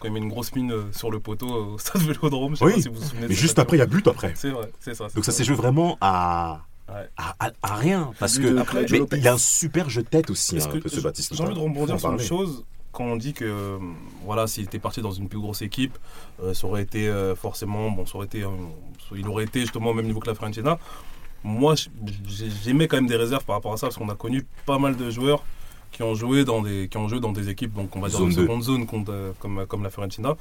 Quand 0.00 0.08
il 0.08 0.12
met 0.12 0.18
une 0.20 0.28
grosse 0.28 0.54
mine 0.54 0.72
euh, 0.72 0.82
sur 0.92 1.10
le 1.10 1.20
poteau 1.20 1.48
euh, 1.54 1.74
au 1.74 1.78
stade 1.78 2.02
Vélodrome, 2.02 2.54
je 2.54 2.58
sais 2.58 2.64
Oui, 2.64 2.74
pas 2.74 2.80
si 2.82 2.88
vous 2.88 2.94
vous 2.96 3.02
souvenez. 3.02 3.28
Mais 3.28 3.34
juste 3.34 3.58
après, 3.58 3.76
il 3.76 3.80
y 3.80 3.82
a 3.82 3.86
but 3.86 4.06
après. 4.08 4.32
C'est 4.36 4.50
vrai, 4.50 4.70
c'est 4.80 4.94
ça. 4.94 5.06
c'est 5.08 5.14
Donc 5.14 5.24
ça 5.24 5.32
s'est 5.32 5.44
joué 5.44 5.54
vraiment 5.56 5.96
à, 6.00 6.62
Ouais. 6.88 7.08
à, 7.16 7.34
à- 7.46 7.52
à 7.62 7.74
rien. 7.76 8.10
Parce 8.18 8.36
But 8.38 8.52
que 8.54 8.58
après, 8.58 8.84
mais 8.90 9.00
il 9.16 9.26
a 9.28 9.32
un 9.34 9.38
super 9.38 9.88
jeu 9.88 10.02
de 10.02 10.08
tête 10.08 10.28
aussi, 10.30 10.56
Est-ce 10.56 10.68
hein, 10.68 10.80
que- 10.82 10.88
ce 10.88 11.00
Baptiste. 11.00 11.34
J'ai 11.34 11.42
envie 11.42 11.54
de 11.54 11.58
rebondir 11.60 11.98
sur 11.98 12.12
une 12.12 12.18
chose. 12.20 12.64
Quand 12.94 13.04
on 13.04 13.16
dit 13.16 13.32
que 13.34 13.44
euh, 13.44 13.78
voilà, 14.24 14.46
s'il 14.46 14.64
était 14.64 14.78
parti 14.78 15.02
dans 15.02 15.10
une 15.10 15.28
plus 15.28 15.38
grosse 15.40 15.60
équipe, 15.62 15.98
euh, 16.42 16.54
ça 16.54 16.66
aurait 16.66 16.82
été 16.82 17.08
euh, 17.08 17.34
forcément, 17.34 17.90
bon, 17.90 18.06
ça 18.06 18.16
aurait 18.16 18.26
été, 18.26 18.42
euh, 18.44 18.48
il 19.14 19.26
aurait 19.28 19.44
été 19.44 19.60
justement 19.60 19.90
au 19.90 19.94
même 19.94 20.06
niveau 20.06 20.20
que 20.20 20.28
la 20.28 20.34
Fiorentina. 20.34 20.78
Moi, 21.42 21.74
j- 21.74 21.90
j'ai- 22.26 22.50
j'émets 22.64 22.88
quand 22.88 22.96
même 22.96 23.06
des 23.08 23.16
réserves 23.16 23.44
par 23.44 23.56
rapport 23.56 23.72
à 23.72 23.76
ça 23.76 23.88
parce 23.88 23.96
qu'on 23.98 24.08
a 24.08 24.14
connu 24.14 24.46
pas 24.64 24.78
mal 24.78 24.96
de 24.96 25.10
joueurs 25.10 25.42
qui 25.92 26.02
ont 26.02 26.14
joué 26.14 26.44
dans 26.44 26.62
des, 26.62 26.88
qui 26.88 26.96
ont 26.96 27.08
joué 27.08 27.20
dans 27.20 27.32
des 27.32 27.48
équipes, 27.50 27.74
donc 27.74 27.94
on 27.96 28.00
va 28.00 28.08
dire 28.08 28.18
Zone 28.18 28.30
deux. 28.30 28.42
seconde 28.42 28.62
zone 28.62 28.86
euh, 29.10 29.32
comme, 29.40 29.66
comme 29.66 29.82
la 29.82 29.90
Fiorentina, 29.90 30.36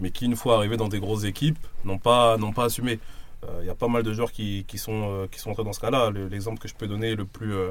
mais 0.00 0.10
qui 0.10 0.24
une 0.26 0.36
fois 0.36 0.56
arrivés 0.56 0.76
dans 0.76 0.88
des 0.88 0.98
grosses 1.00 1.24
équipes 1.24 1.58
n'ont 1.84 1.98
pas, 1.98 2.36
n'ont 2.38 2.52
pas 2.52 2.64
assumé. 2.64 2.98
Euh, 3.44 3.58
Il 3.60 3.66
y 3.66 3.70
a 3.70 3.74
pas 3.74 3.88
mal 3.88 4.02
de 4.02 4.12
joueurs 4.12 4.32
qui, 4.32 4.64
qui 4.66 4.78
sont, 4.78 4.92
euh, 5.10 5.26
qui 5.30 5.38
sont 5.38 5.50
entrés 5.50 5.62
dans 5.64 5.72
ce 5.72 5.80
cas-là. 5.80 6.10
Le- 6.10 6.26
L'exemple 6.28 6.58
que 6.58 6.68
je 6.68 6.74
peux 6.74 6.86
donner 6.86 7.14
le 7.14 7.24
plus, 7.26 7.52
euh, 7.54 7.70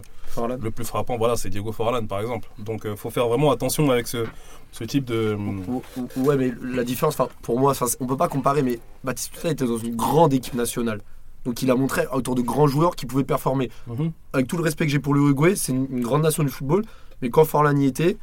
le 0.62 0.72
plus 0.72 0.86
frappant, 0.86 1.18
voilà, 1.18 1.36
c'est 1.36 1.50
Diego 1.50 1.72
Forlan 1.72 2.06
par 2.06 2.20
exemple. 2.22 2.48
Donc 2.60 2.82
il 2.86 2.96
faut 2.96 3.10
faire 3.10 3.28
vraiment 3.28 3.52
attention 3.52 3.90
avec 3.90 4.08
ce, 4.08 4.26
ce 4.72 4.84
type 4.84 5.06
de. 5.06 5.36
Ou- 5.36 5.82
ou- 5.98 6.08
Ouais, 6.18 6.38
mais 6.38 6.52
la 6.62 6.84
différence, 6.84 7.18
pour 7.42 7.60
moi, 7.60 7.74
on 8.00 8.06
peut 8.06 8.18
pas 8.18 8.28
comparer, 8.28 8.62
mais 8.62 8.80
Batistuta 9.04 9.50
était 9.50 9.66
dans 9.66 9.78
une 9.78 9.96
grande 9.96 10.34
équipe 10.34 10.54
nationale. 10.54 11.02
Donc 11.46 11.62
il 11.62 11.70
a 11.72 11.76
montré 11.76 12.08
autour 12.12 12.36
de 12.36 12.42
grands 12.42 12.68
joueurs 12.68 12.96
qui 12.96 13.06
pouvaient 13.06 13.24
performer. 13.24 13.70
Mhm. 13.88 14.12
Avec 14.34 14.48
tout 14.48 14.58
le 14.58 14.64
respect 14.64 14.86
que 14.86 14.92
j'ai 14.92 15.00
pour 15.00 15.14
l'Uruguay, 15.14 15.56
c'est 15.56 15.72
une, 15.74 15.88
une 15.92 16.02
grande 16.02 16.22
nation 16.24 16.44
du 16.44 16.50
football, 16.50 16.84
mais 17.22 17.30
quand 17.30 17.46
Forlan 17.46 17.76
y 17.78 17.86
était, 17.86 18.18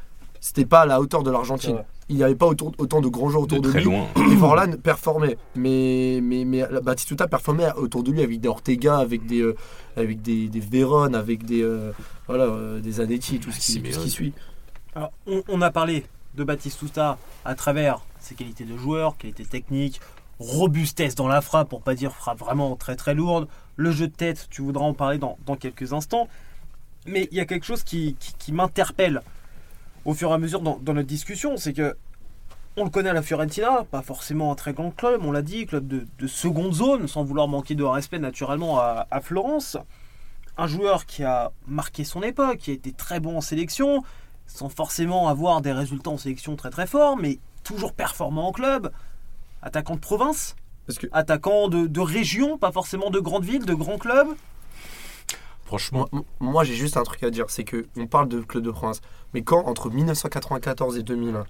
c'était 0.45 0.65
pas 0.65 0.81
à 0.81 0.85
la 0.85 0.99
hauteur 0.99 1.23
de 1.23 1.31
l'Argentine. 1.31 1.83
Il 2.09 2.17
n'y 2.17 2.23
avait 2.23 2.35
pas 2.35 2.47
autour- 2.47 2.73
autant 2.77 2.99
de 2.99 3.07
grands 3.07 3.29
joueurs 3.29 3.43
autour 3.43 3.61
de, 3.61 3.71
lui. 3.71 3.83
loin. 3.85 4.07
Et 4.29 4.35
Forlan 4.35 4.73
performait. 4.73 5.37
Mais, 5.55 6.19
mais, 6.21 6.43
mais 6.43 6.65
Batistuta 6.83 7.29
performait 7.29 7.71
autour 7.77 8.03
de 8.03 8.11
lui 8.11 8.21
avec 8.21 8.41
des 8.41 8.49
Ortega, 8.49 8.97
avec 8.97 9.25
des, 9.25 9.39
euh, 9.39 9.55
avec 9.95 10.21
des, 10.21 10.49
des 10.49 10.59
Véron, 10.59 11.13
avec 11.13 11.45
des, 11.45 11.63
euh, 11.63 11.93
voilà, 12.27 12.43
euh, 12.43 12.81
des 12.81 12.91
Zanetti, 12.91 13.39
tout 13.39 13.51
ce 13.53 13.59
qui, 13.59 13.81
tout 13.81 13.91
ce 13.93 13.99
qui 13.99 14.09
suit. 14.09 14.33
Alors, 14.95 15.13
on, 15.27 15.43
on 15.47 15.61
a 15.61 15.71
parlé 15.71 16.05
de 16.35 16.43
Batistuta 16.43 17.17
à 17.45 17.55
travers 17.55 18.01
ses 18.19 18.35
qualités 18.35 18.65
de 18.65 18.75
joueur, 18.75 19.15
qualités 19.17 19.45
techniques, 19.45 20.01
robustesse 20.39 21.15
dans 21.15 21.29
la 21.29 21.39
frappe, 21.39 21.69
pour 21.69 21.81
pas 21.81 21.95
dire 21.95 22.11
frappe 22.11 22.39
vraiment 22.39 22.75
très 22.75 22.97
très 22.97 23.13
lourde. 23.13 23.47
Le 23.77 23.91
jeu 23.91 24.07
de 24.07 24.13
tête, 24.13 24.47
tu 24.51 24.61
voudras 24.61 24.83
en 24.85 24.93
parler 24.93 25.19
dans, 25.19 25.37
dans 25.45 25.55
quelques 25.55 25.93
instants. 25.93 26.27
Mais 27.05 27.29
il 27.31 27.37
y 27.37 27.41
a 27.41 27.45
quelque 27.45 27.65
chose 27.65 27.83
qui, 27.83 28.15
qui- 28.19 28.33
qui 28.37 28.51
m'interpelle 28.51 29.21
au 30.05 30.13
fur 30.13 30.29
et 30.31 30.33
à 30.33 30.37
mesure 30.37 30.61
dans, 30.61 30.77
dans 30.81 30.93
notre 30.93 31.07
discussion, 31.07 31.57
c'est 31.57 31.73
que 31.73 31.95
On 32.75 32.83
le 32.85 32.89
connaît 32.89 33.11
à 33.11 33.13
la 33.13 33.21
Fiorentina, 33.21 33.83
pas 33.91 34.01
forcément 34.01 34.51
un 34.51 34.55
très 34.55 34.73
grand 34.73 34.89
club, 34.89 35.21
on 35.23 35.31
l'a 35.31 35.43
dit, 35.43 35.67
club 35.67 35.87
de, 35.87 36.07
de 36.17 36.27
seconde 36.27 36.73
zone, 36.73 37.07
sans 37.07 37.23
vouloir 37.23 37.47
manquer 37.47 37.75
de 37.75 37.83
respect 37.83 38.17
naturellement 38.17 38.79
à, 38.79 39.05
à 39.11 39.21
Florence. 39.21 39.77
Un 40.57 40.65
joueur 40.67 41.05
qui 41.05 41.23
a 41.23 41.51
marqué 41.67 42.03
son 42.03 42.23
époque, 42.23 42.57
qui 42.57 42.71
a 42.71 42.73
été 42.73 42.91
très 42.91 43.19
bon 43.19 43.37
en 43.37 43.41
sélection, 43.41 44.03
sans 44.47 44.69
forcément 44.69 45.27
avoir 45.29 45.61
des 45.61 45.71
résultats 45.71 46.09
en 46.09 46.17
sélection 46.17 46.55
très 46.55 46.71
très 46.71 46.87
forts, 46.87 47.15
mais 47.15 47.37
toujours 47.63 47.93
performant 47.93 48.47
en 48.47 48.51
club. 48.51 48.91
Attaquant 49.61 49.95
de 49.95 49.99
province, 49.99 50.55
Parce 50.87 50.97
que 50.97 51.07
attaquant 51.11 51.69
de, 51.69 51.85
de 51.87 52.01
région, 52.01 52.57
pas 52.57 52.71
forcément 52.71 53.09
de 53.11 53.19
grande 53.19 53.45
ville, 53.45 53.65
de 53.65 53.73
grand 53.75 53.97
club. 53.99 54.27
Franchement, 55.73 56.07
moi, 56.11 56.23
moi, 56.39 56.63
j'ai 56.63 56.75
juste 56.75 56.97
un 56.97 57.03
truc 57.03 57.23
à 57.23 57.31
dire, 57.31 57.45
c'est 57.49 57.63
que 57.63 57.87
on 57.97 58.05
parle 58.05 58.27
de 58.29 58.41
club 58.41 58.63
de 58.63 58.69
province, 58.69 59.01
mais 59.33 59.41
quand 59.41 59.65
entre 59.65 59.89
1994 59.89 60.97
et 60.97 61.01
2001, 61.01 61.45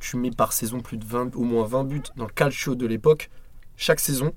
tu 0.00 0.16
mets 0.16 0.32
par 0.32 0.52
saison 0.52 0.80
plus 0.80 0.96
de 0.96 1.04
20, 1.04 1.36
au 1.36 1.44
moins 1.44 1.64
20 1.64 1.84
buts 1.84 2.02
dans 2.16 2.24
le 2.24 2.32
calcio 2.32 2.74
de 2.74 2.86
l'époque, 2.86 3.30
chaque 3.76 4.00
saison, 4.00 4.32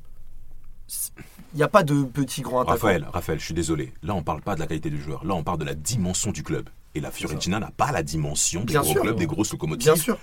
il 1.54 1.58
n'y 1.58 1.64
a 1.64 1.68
pas 1.68 1.82
de 1.82 2.04
petit 2.04 2.42
grand 2.44 2.60
attaquant. 2.62 2.74
Raphaël, 2.74 3.08
Raphaël, 3.12 3.40
je 3.40 3.46
suis 3.46 3.56
désolé. 3.56 3.94
Là, 4.04 4.14
on 4.14 4.22
parle 4.22 4.42
pas 4.42 4.54
de 4.54 4.60
la 4.60 4.68
qualité 4.68 4.92
du 4.92 5.02
joueur. 5.02 5.26
Là, 5.26 5.34
on 5.34 5.44
parle 5.44 5.58
de 5.58 5.66
la 5.66 5.74
dimension 5.74 6.32
du 6.32 6.44
club. 6.44 6.70
Et 6.94 7.00
la 7.00 7.10
Fiorentina 7.10 7.60
n'a 7.60 7.72
pas 7.72 7.92
la 7.92 8.04
dimension 8.04 8.60
des 8.60 8.74
Bien 8.74 8.82
gros 8.82 8.92
sûr. 8.92 9.02
clubs, 9.02 9.16
des 9.18 9.26
grosses 9.26 9.52
locomotives 9.54 9.92
Bien 9.92 9.96
sûr, 9.96 10.20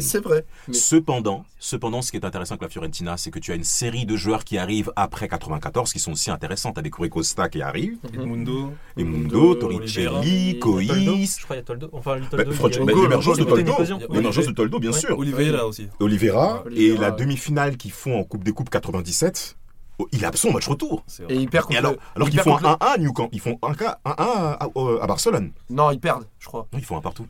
c'est 0.00 0.20
vrai. 0.22 0.44
Mais 0.68 0.74
Cependant, 0.74 1.44
cependant, 1.58 2.00
ce 2.02 2.10
qui 2.10 2.16
est 2.16 2.24
intéressant 2.24 2.54
avec 2.54 2.62
la 2.62 2.68
Fiorentina, 2.68 3.16
c'est 3.16 3.30
que 3.30 3.38
tu 3.38 3.52
as 3.52 3.54
une 3.54 3.64
série 3.64 4.06
de 4.06 4.16
joueurs 4.16 4.44
qui 4.44 4.56
arrivent 4.58 4.92
après 4.96 5.28
94 5.28 5.92
qui 5.92 5.98
sont 5.98 6.12
aussi 6.12 6.30
intéressants. 6.30 6.72
T'as 6.72 6.82
des 6.82 6.90
Corey 6.90 7.10
Costa 7.10 7.48
qui 7.48 7.60
arrivent, 7.60 7.98
Edmundo. 8.12 8.72
et 8.96 9.04
Mundo, 9.04 9.38
Mundo, 9.38 9.54
Torricelli, 9.56 10.58
Cois. 10.58 10.82
Je 10.82 11.42
crois 11.44 11.56
qu'il 11.56 11.56
y 11.56 11.58
a 11.58 11.62
Toldo. 11.62 11.90
Enfin, 11.92 12.16
le 12.16 12.20
Bah, 12.22 12.28
Toldo. 12.30 12.52
franchement, 12.52 12.84
il 12.84 12.88
y 12.88 12.92
a- 12.92 12.94
bah, 12.96 13.02
l'émergence 13.02 13.36
de 13.38 13.44
Toldo, 13.44 13.70
Nicosia. 13.70 13.96
Il 13.96 14.02
y 14.02 14.04
a- 14.04 14.14
l'émergence 14.16 14.46
de 14.46 14.52
Toldo, 14.52 14.78
bien 14.78 14.92
Ouais. 14.92 14.98
sûr. 14.98 15.18
Oliveira 15.18 15.66
aussi. 15.66 15.88
Oliveira, 16.00 16.64
et 16.74 16.96
la 16.96 17.10
demi-finale 17.10 17.76
qu'ils 17.76 17.92
font 17.92 18.18
en 18.18 18.24
Coupe 18.24 18.44
des 18.44 18.52
Coupes 18.52 18.70
97, 18.70 19.56
oh, 19.98 20.08
il 20.12 20.22
est 20.22 20.26
absent 20.26 20.48
au 20.48 20.52
match 20.52 20.68
retour. 20.68 21.04
Et 21.28 21.34
ils 21.36 21.48
perdent 21.50 21.70
Et 21.72 21.76
contre 21.76 21.98
alors, 22.16 22.28
qu'ils 22.30 22.40
font 22.40 22.56
un 22.56 22.76
1 22.80 22.94
à 22.94 22.96
Newcamp, 22.98 23.28
ils 23.32 23.40
font 23.40 23.58
un 23.62 23.72
1 23.72 23.94
à, 24.04 24.10
à, 24.12 24.68
à 25.02 25.06
Barcelone. 25.06 25.52
Non, 25.68 25.90
ils 25.90 26.00
perdent, 26.00 26.24
je 26.38 26.46
crois. 26.46 26.66
Non, 26.72 26.78
ils 26.78 26.84
font 26.84 26.96
un 26.96 27.02
partout. 27.02 27.26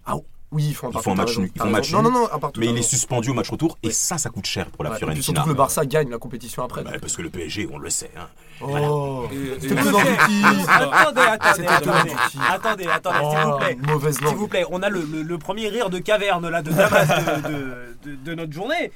Oui, 0.52 0.64
ils 0.70 0.74
font 0.74 0.88
un 0.88 0.90
Ils 0.92 1.00
font 1.00 1.12
un 1.12 1.14
match 1.14 1.38
nul, 1.38 1.50
ils 1.54 1.60
font 1.62 1.68
match 1.70 1.92
Non, 1.92 2.02
nul. 2.02 2.12
non, 2.12 2.20
non, 2.22 2.28
un 2.32 2.38
partout. 2.40 2.58
Mais 2.60 2.66
il 2.66 2.76
est 2.76 2.82
suspendu 2.82 3.30
au 3.30 3.34
match 3.34 3.48
retour, 3.50 3.78
et 3.82 3.86
Ouais. 3.88 3.92
ça, 3.92 4.18
ça 4.18 4.30
coûte 4.30 4.46
cher 4.46 4.66
pour 4.70 4.82
la 4.82 4.90
Ouais, 4.90 4.96
et 4.96 4.98
puis 4.98 5.04
Fiorentina. 5.06 5.22
surtout 5.24 5.42
que 5.44 5.48
le 5.48 5.54
Barça 5.54 5.86
gagne 5.86 6.10
la 6.10 6.18
compétition 6.18 6.64
après. 6.64 6.82
Bah, 6.82 6.90
parce 7.00 7.14
que 7.16 7.22
le 7.22 7.30
PSG, 7.30 7.68
on 7.72 7.78
le 7.78 7.88
sait. 7.90 8.10
Hein. 8.18 8.26
Oh 8.62 9.26
Et- 9.32 9.36
et- 9.36 9.60
C'était 9.60 9.74
plus 9.76 9.90
dans. 9.90 9.98
Attendez, 10.00 11.20
attendez, 11.20 11.66
attendez, 11.66 12.12
attendez, 12.50 12.86
attendez, 12.86 13.18
s'il 13.30 13.44
vous 13.44 13.50
Oh, 13.54 13.58
plaît. 13.58 13.78
Mauvaise 13.86 14.16
S'il 14.18 14.26
vous 14.36 14.48
plaît, 14.48 14.64
on 14.70 14.82
a 14.82 14.88
le, 14.88 15.00
le- 15.02 15.22
le 15.22 15.38
premier 15.38 15.68
rire 15.68 15.88
de 15.88 15.98
caverne 15.98 16.48
là 16.48 16.62
de 16.62 16.70
Damas 16.70 17.08
de, 17.08 17.48
de- 17.48 18.10
de- 18.10 18.16
de 18.16 18.34
notre 18.34 18.52
journée. 18.52 18.92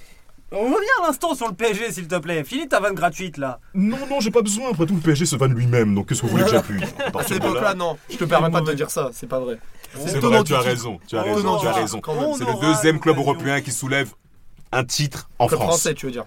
On 0.52 0.64
revient 0.66 0.86
à 1.02 1.06
l'instant 1.06 1.34
sur 1.34 1.48
le 1.48 1.54
PSG, 1.54 1.90
s'il 1.92 2.06
te 2.06 2.16
plaît. 2.16 2.44
Finis 2.44 2.68
ta 2.68 2.78
vanne 2.78 2.94
gratuite 2.94 3.38
là. 3.38 3.58
Non, 3.74 3.96
non, 4.08 4.20
j'ai 4.20 4.30
pas 4.30 4.42
besoin. 4.42 4.70
Après 4.70 4.86
tout, 4.86 4.94
le 4.94 5.00
PSG 5.00 5.24
se 5.26 5.34
vanne 5.36 5.52
lui-même. 5.54 5.94
Donc, 5.94 6.08
qu'est-ce 6.08 6.20
que 6.20 6.26
vous 6.26 6.32
voulez 6.32 6.44
que 6.44 6.50
j'appuie? 6.50 6.80
À 6.82 7.22
cette 7.22 7.38
époque-là, 7.38 7.74
non. 7.74 7.96
Je 8.10 8.16
te 8.16 8.24
permets 8.24 8.50
pas 8.50 8.60
de 8.60 8.66
te 8.66 8.72
dire 8.76 8.90
ça, 8.90 9.10
c'est 9.12 9.26
pas 9.28 9.40
vrai. 9.40 9.58
C'est 9.94 10.18
vrai, 10.18 10.42
tu 10.44 10.54
as 10.54 10.60
raison. 10.60 10.98
Tu 11.06 11.16
as 11.16 11.20
On 11.20 11.34
raison, 11.34 11.58
tu 11.58 11.66
as 11.66 11.74
C'est 12.38 12.44
le 12.44 12.60
deuxième 12.60 13.00
club 13.00 13.16
européen 13.18 13.60
qui 13.60 13.70
soulève 13.72 14.12
un 14.72 14.84
titre 14.84 15.28
en 15.38 15.46
Club 15.46 15.60
France. 15.60 15.70
français, 15.74 15.94
tu 15.94 16.06
veux 16.06 16.12
dire. 16.12 16.24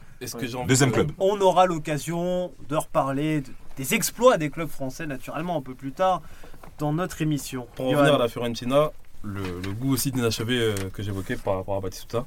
Deuxième 0.67 0.89
de- 0.89 0.93
club. 0.95 1.11
On 1.19 1.39
aura 1.41 1.65
l'occasion 1.65 2.51
de 2.69 2.75
reparler 2.77 3.41
de- 3.41 3.51
des 3.75 3.93
exploits 3.93 4.37
des 4.37 4.49
clubs 4.49 4.69
français, 4.69 5.05
naturellement, 5.05 5.57
un 5.57 5.61
peu 5.61 5.75
plus 5.75 5.91
tard 5.91 6.21
dans 6.79 6.93
notre 6.93 7.21
émission. 7.21 7.67
Pour 7.75 7.87
revenir 7.87 8.15
à 8.15 8.17
la 8.17 8.27
Fiorentina, 8.29 8.91
le, 9.23 9.41
le 9.41 9.71
goût 9.73 9.91
aussi 9.93 10.11
d'inachevé 10.11 10.57
euh, 10.59 10.75
que 10.93 11.03
j'évoquais 11.03 11.35
par 11.35 11.57
rapport 11.57 11.75
à 11.75 11.81
Batistuta, 11.81 12.25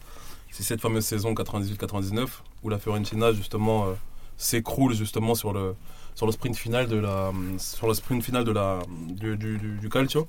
c'est 0.51 0.63
cette 0.63 0.81
fameuse 0.81 1.05
saison 1.07 1.33
98-99 1.33 2.27
où 2.63 2.69
la 2.69 2.79
Fiorentina 2.79 3.33
justement 3.33 3.87
euh, 3.87 3.93
s'écroule 4.37 4.95
justement 4.95 5.35
sur 5.35 5.53
le 5.53 5.75
sur 6.15 6.27
le 6.27 6.33
sprint 6.33 6.57
final 6.57 6.87
de 6.89 6.97
la 6.99 7.31
sur 7.59 7.87
le 7.87 7.95
sprint 7.95 8.23
final 8.23 8.45
de 8.45 8.51
la 8.53 8.81
du, 9.09 9.37
du, 9.37 9.57
du- 9.59 9.79
du 9.79 9.89
calcio 9.89 10.27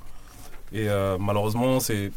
et 0.73 0.87
euh, 0.89 1.17
malheureusement 1.19 1.79
c'est 1.79 2.11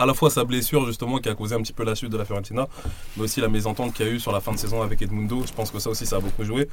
à 0.00 0.06
la 0.06 0.14
fois 0.14 0.30
sa 0.30 0.44
blessure 0.44 0.86
justement 0.86 1.18
qui 1.18 1.28
a 1.28 1.34
causé 1.34 1.54
un 1.54 1.60
petit 1.62 1.72
peu 1.72 1.84
la 1.84 1.94
chute 1.94 2.10
de 2.10 2.16
la 2.16 2.24
Fiorentina 2.24 2.68
mais 3.16 3.24
aussi 3.24 3.40
la 3.40 3.48
mésentente 3.48 3.94
qu'il 3.94 4.06
y 4.06 4.08
a 4.08 4.12
eu 4.12 4.20
sur 4.20 4.32
la 4.32 4.40
fin 4.40 4.52
de 4.52 4.56
saison 4.58 4.80
avec 4.82 5.02
Edmundo 5.02 5.44
je 5.46 5.52
pense 5.52 5.70
que 5.70 5.78
ça 5.78 5.90
aussi 5.90 6.06
ça 6.06 6.16
a 6.16 6.20
beaucoup 6.20 6.44
joué 6.44 6.68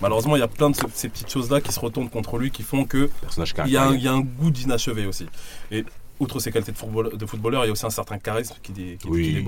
malheureusement 0.00 0.36
il 0.36 0.40
y 0.40 0.42
a 0.42 0.48
plein 0.48 0.70
de 0.70 0.76
ce- 0.76 0.82
ces 0.94 1.08
petites 1.08 1.30
choses 1.30 1.50
là 1.50 1.60
qui 1.60 1.72
se 1.72 1.80
retournent 1.80 2.10
contre 2.10 2.38
lui 2.38 2.50
qui 2.50 2.62
font 2.62 2.84
que 2.84 3.08
il 3.66 3.72
y, 3.72 3.76
a 3.76 3.82
un, 3.82 3.86
caractériel. 3.86 4.00
il 4.00 4.04
y 4.04 4.08
a 4.08 4.12
un 4.12 4.20
goût 4.20 4.50
d'inachevé 4.50 5.06
aussi. 5.06 5.26
Et 5.70 5.84
outre 6.20 6.40
ses 6.40 6.50
qualités 6.50 6.72
de, 6.72 6.76
football- 6.76 7.16
de 7.16 7.26
footballeur, 7.26 7.64
il 7.64 7.68
y 7.68 7.70
a 7.70 7.72
aussi 7.72 7.86
un 7.86 7.90
certain 7.90 8.18
charisme 8.18 8.54
qui, 8.62 8.72
qui, 8.72 8.98
Oui. 9.08 9.42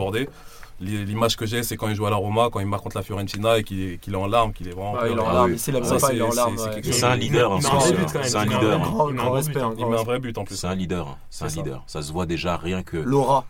L'image 0.80 1.36
que 1.36 1.44
j'ai, 1.44 1.62
c'est 1.62 1.76
quand 1.76 1.88
il 1.88 1.94
joue 1.94 2.06
à 2.06 2.10
la 2.10 2.16
Roma, 2.16 2.48
quand 2.50 2.58
il 2.60 2.66
marque 2.66 2.82
contre 2.82 2.96
la 2.96 3.02
Fiorentina 3.02 3.58
et 3.58 3.64
qu'il 3.64 3.80
est, 3.92 3.98
qu'il 3.98 4.14
est 4.14 4.16
en 4.16 4.26
larmes, 4.26 4.52
qu'il 4.54 4.66
est 4.66 4.72
vraiment. 4.72 4.94
Ouais, 4.94 5.12
il 5.12 5.16
est 5.18 5.20
en 5.20 5.30
larmes. 5.30 5.50
oui. 5.50 5.56
Ici, 5.56 5.70
la 5.72 5.84
Ça, 5.84 5.96
pas, 5.98 6.12
il 6.14 6.18
est 6.18 6.22
en 6.22 6.30
c'est- 6.30 6.36
larmes. 6.36 6.56
c'est- 6.56 7.04
un 7.04 7.16
leader, 7.16 7.52
un. 7.52 7.60
C'est 7.60 7.68
un 7.68 8.40
un 8.40 8.44
leader. 8.46 8.80
Il 9.10 9.14
met 9.14 9.20
un 9.20 9.24
un 9.24 9.30
hein. 9.62 9.74
Il 9.78 9.86
met 9.86 9.98
un 9.98 10.02
vrai 10.02 10.18
but 10.20 10.38
en 10.38 10.44
plus. 10.44 10.56
C'est 10.56 10.66
un 10.66 10.74
leader. 10.74 11.18
C'est 11.28 11.44
un 11.44 11.48
C'est 11.48 11.56
ça. 11.56 11.62
leader. 11.62 11.82
Ça 11.86 12.00
se 12.02 12.10
voit 12.12 12.24
déjà 12.26 12.56
rien 12.56 12.82
que. 12.82 12.96
L'aura, 12.96 13.44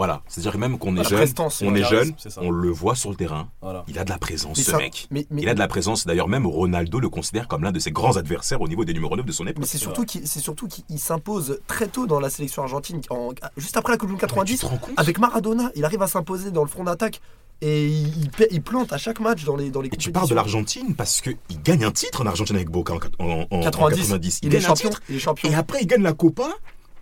Voilà. 0.00 0.22
C'est-à-dire 0.28 0.56
même 0.56 0.78
qu'on 0.78 0.96
est 0.96 1.06
jeune, 1.06 1.28
on 1.62 1.74
est 1.74 1.84
jeune, 1.84 2.12
on 2.38 2.50
le 2.50 2.70
voit 2.70 2.94
sur 2.94 3.10
le 3.10 3.16
terrain. 3.16 3.48
Voilà. 3.60 3.84
Il 3.86 3.98
a 3.98 4.04
de 4.04 4.08
la 4.08 4.16
présence, 4.16 4.56
Mais 4.56 4.62
ce 4.64 4.70
ça- 4.70 4.78
mec. 4.78 5.06
Mais, 5.10 5.26
mais, 5.30 5.42
Il 5.42 5.48
a 5.50 5.52
de 5.52 5.58
la 5.58 5.68
présence. 5.68 6.06
D'ailleurs, 6.06 6.26
même 6.26 6.46
Ronaldo 6.46 7.00
le 7.00 7.10
considère 7.10 7.48
comme 7.48 7.62
l'un 7.64 7.70
de 7.72 7.78
ses 7.78 7.90
grands 7.92 8.16
adversaires 8.16 8.62
au 8.62 8.68
niveau 8.68 8.86
des 8.86 8.94
numéros 8.94 9.14
9 9.14 9.26
de 9.26 9.32
son 9.32 9.46
époque. 9.46 9.60
mais 9.60 9.66
c'est 9.66 10.40
surtout 10.40 10.66
qu'il 10.68 10.98
s'impose 10.98 11.60
très 11.66 11.86
tôt 11.86 12.06
dans 12.06 12.18
la 12.18 12.30
sélection 12.30 12.62
argentine, 12.62 13.02
en- 13.10 13.32
juste 13.58 13.76
après 13.76 13.92
la 13.92 13.98
Coupe 13.98 14.08
du 14.08 14.12
Monde 14.12 14.20
Tu 14.20 14.26
90. 14.26 14.58
te 14.60 14.66
rends 14.66 14.78
compte 14.78 14.94
Avec 14.96 15.18
Maradona, 15.18 15.70
il 15.74 15.84
arrive 15.84 16.00
à 16.00 16.06
s'imposer 16.06 16.50
dans 16.50 16.62
le 16.62 16.68
front 16.70 16.84
d'attaque 16.84 17.20
et 17.60 17.88
il, 17.88 18.08
il 18.08 18.30
il 18.52 18.62
plante 18.62 18.94
à 18.94 18.96
chaque 18.96 19.20
match 19.20 19.44
dans 19.44 19.54
les 19.56 19.68
dans 19.70 19.82
les 19.82 19.88
Et 19.92 19.96
tu 19.98 20.12
parles 20.12 20.30
de 20.30 20.34
l'Argentine 20.34 20.94
parce 20.94 21.20
qu'il 21.20 21.36
gagne 21.62 21.84
un 21.84 21.90
titre 21.92 22.22
en 22.22 22.26
Argentine 22.26 22.56
avec 22.56 22.70
Boca 22.70 22.94
en, 23.18 23.24
en- 23.24 23.40
en- 23.50 23.58
en 23.58 23.60
90. 23.60 23.96
90. 24.00 24.38
Il, 24.42 24.48
est 24.48 24.50
gagne 24.52 24.62
champion. 24.62 24.88
titre. 24.88 25.02
Il 25.10 25.16
est 25.16 25.18
champion. 25.18 25.50
Et 25.50 25.54
après, 25.54 25.78
il 25.82 25.86
gagne 25.86 26.02
la 26.02 26.14
Copa. 26.14 26.48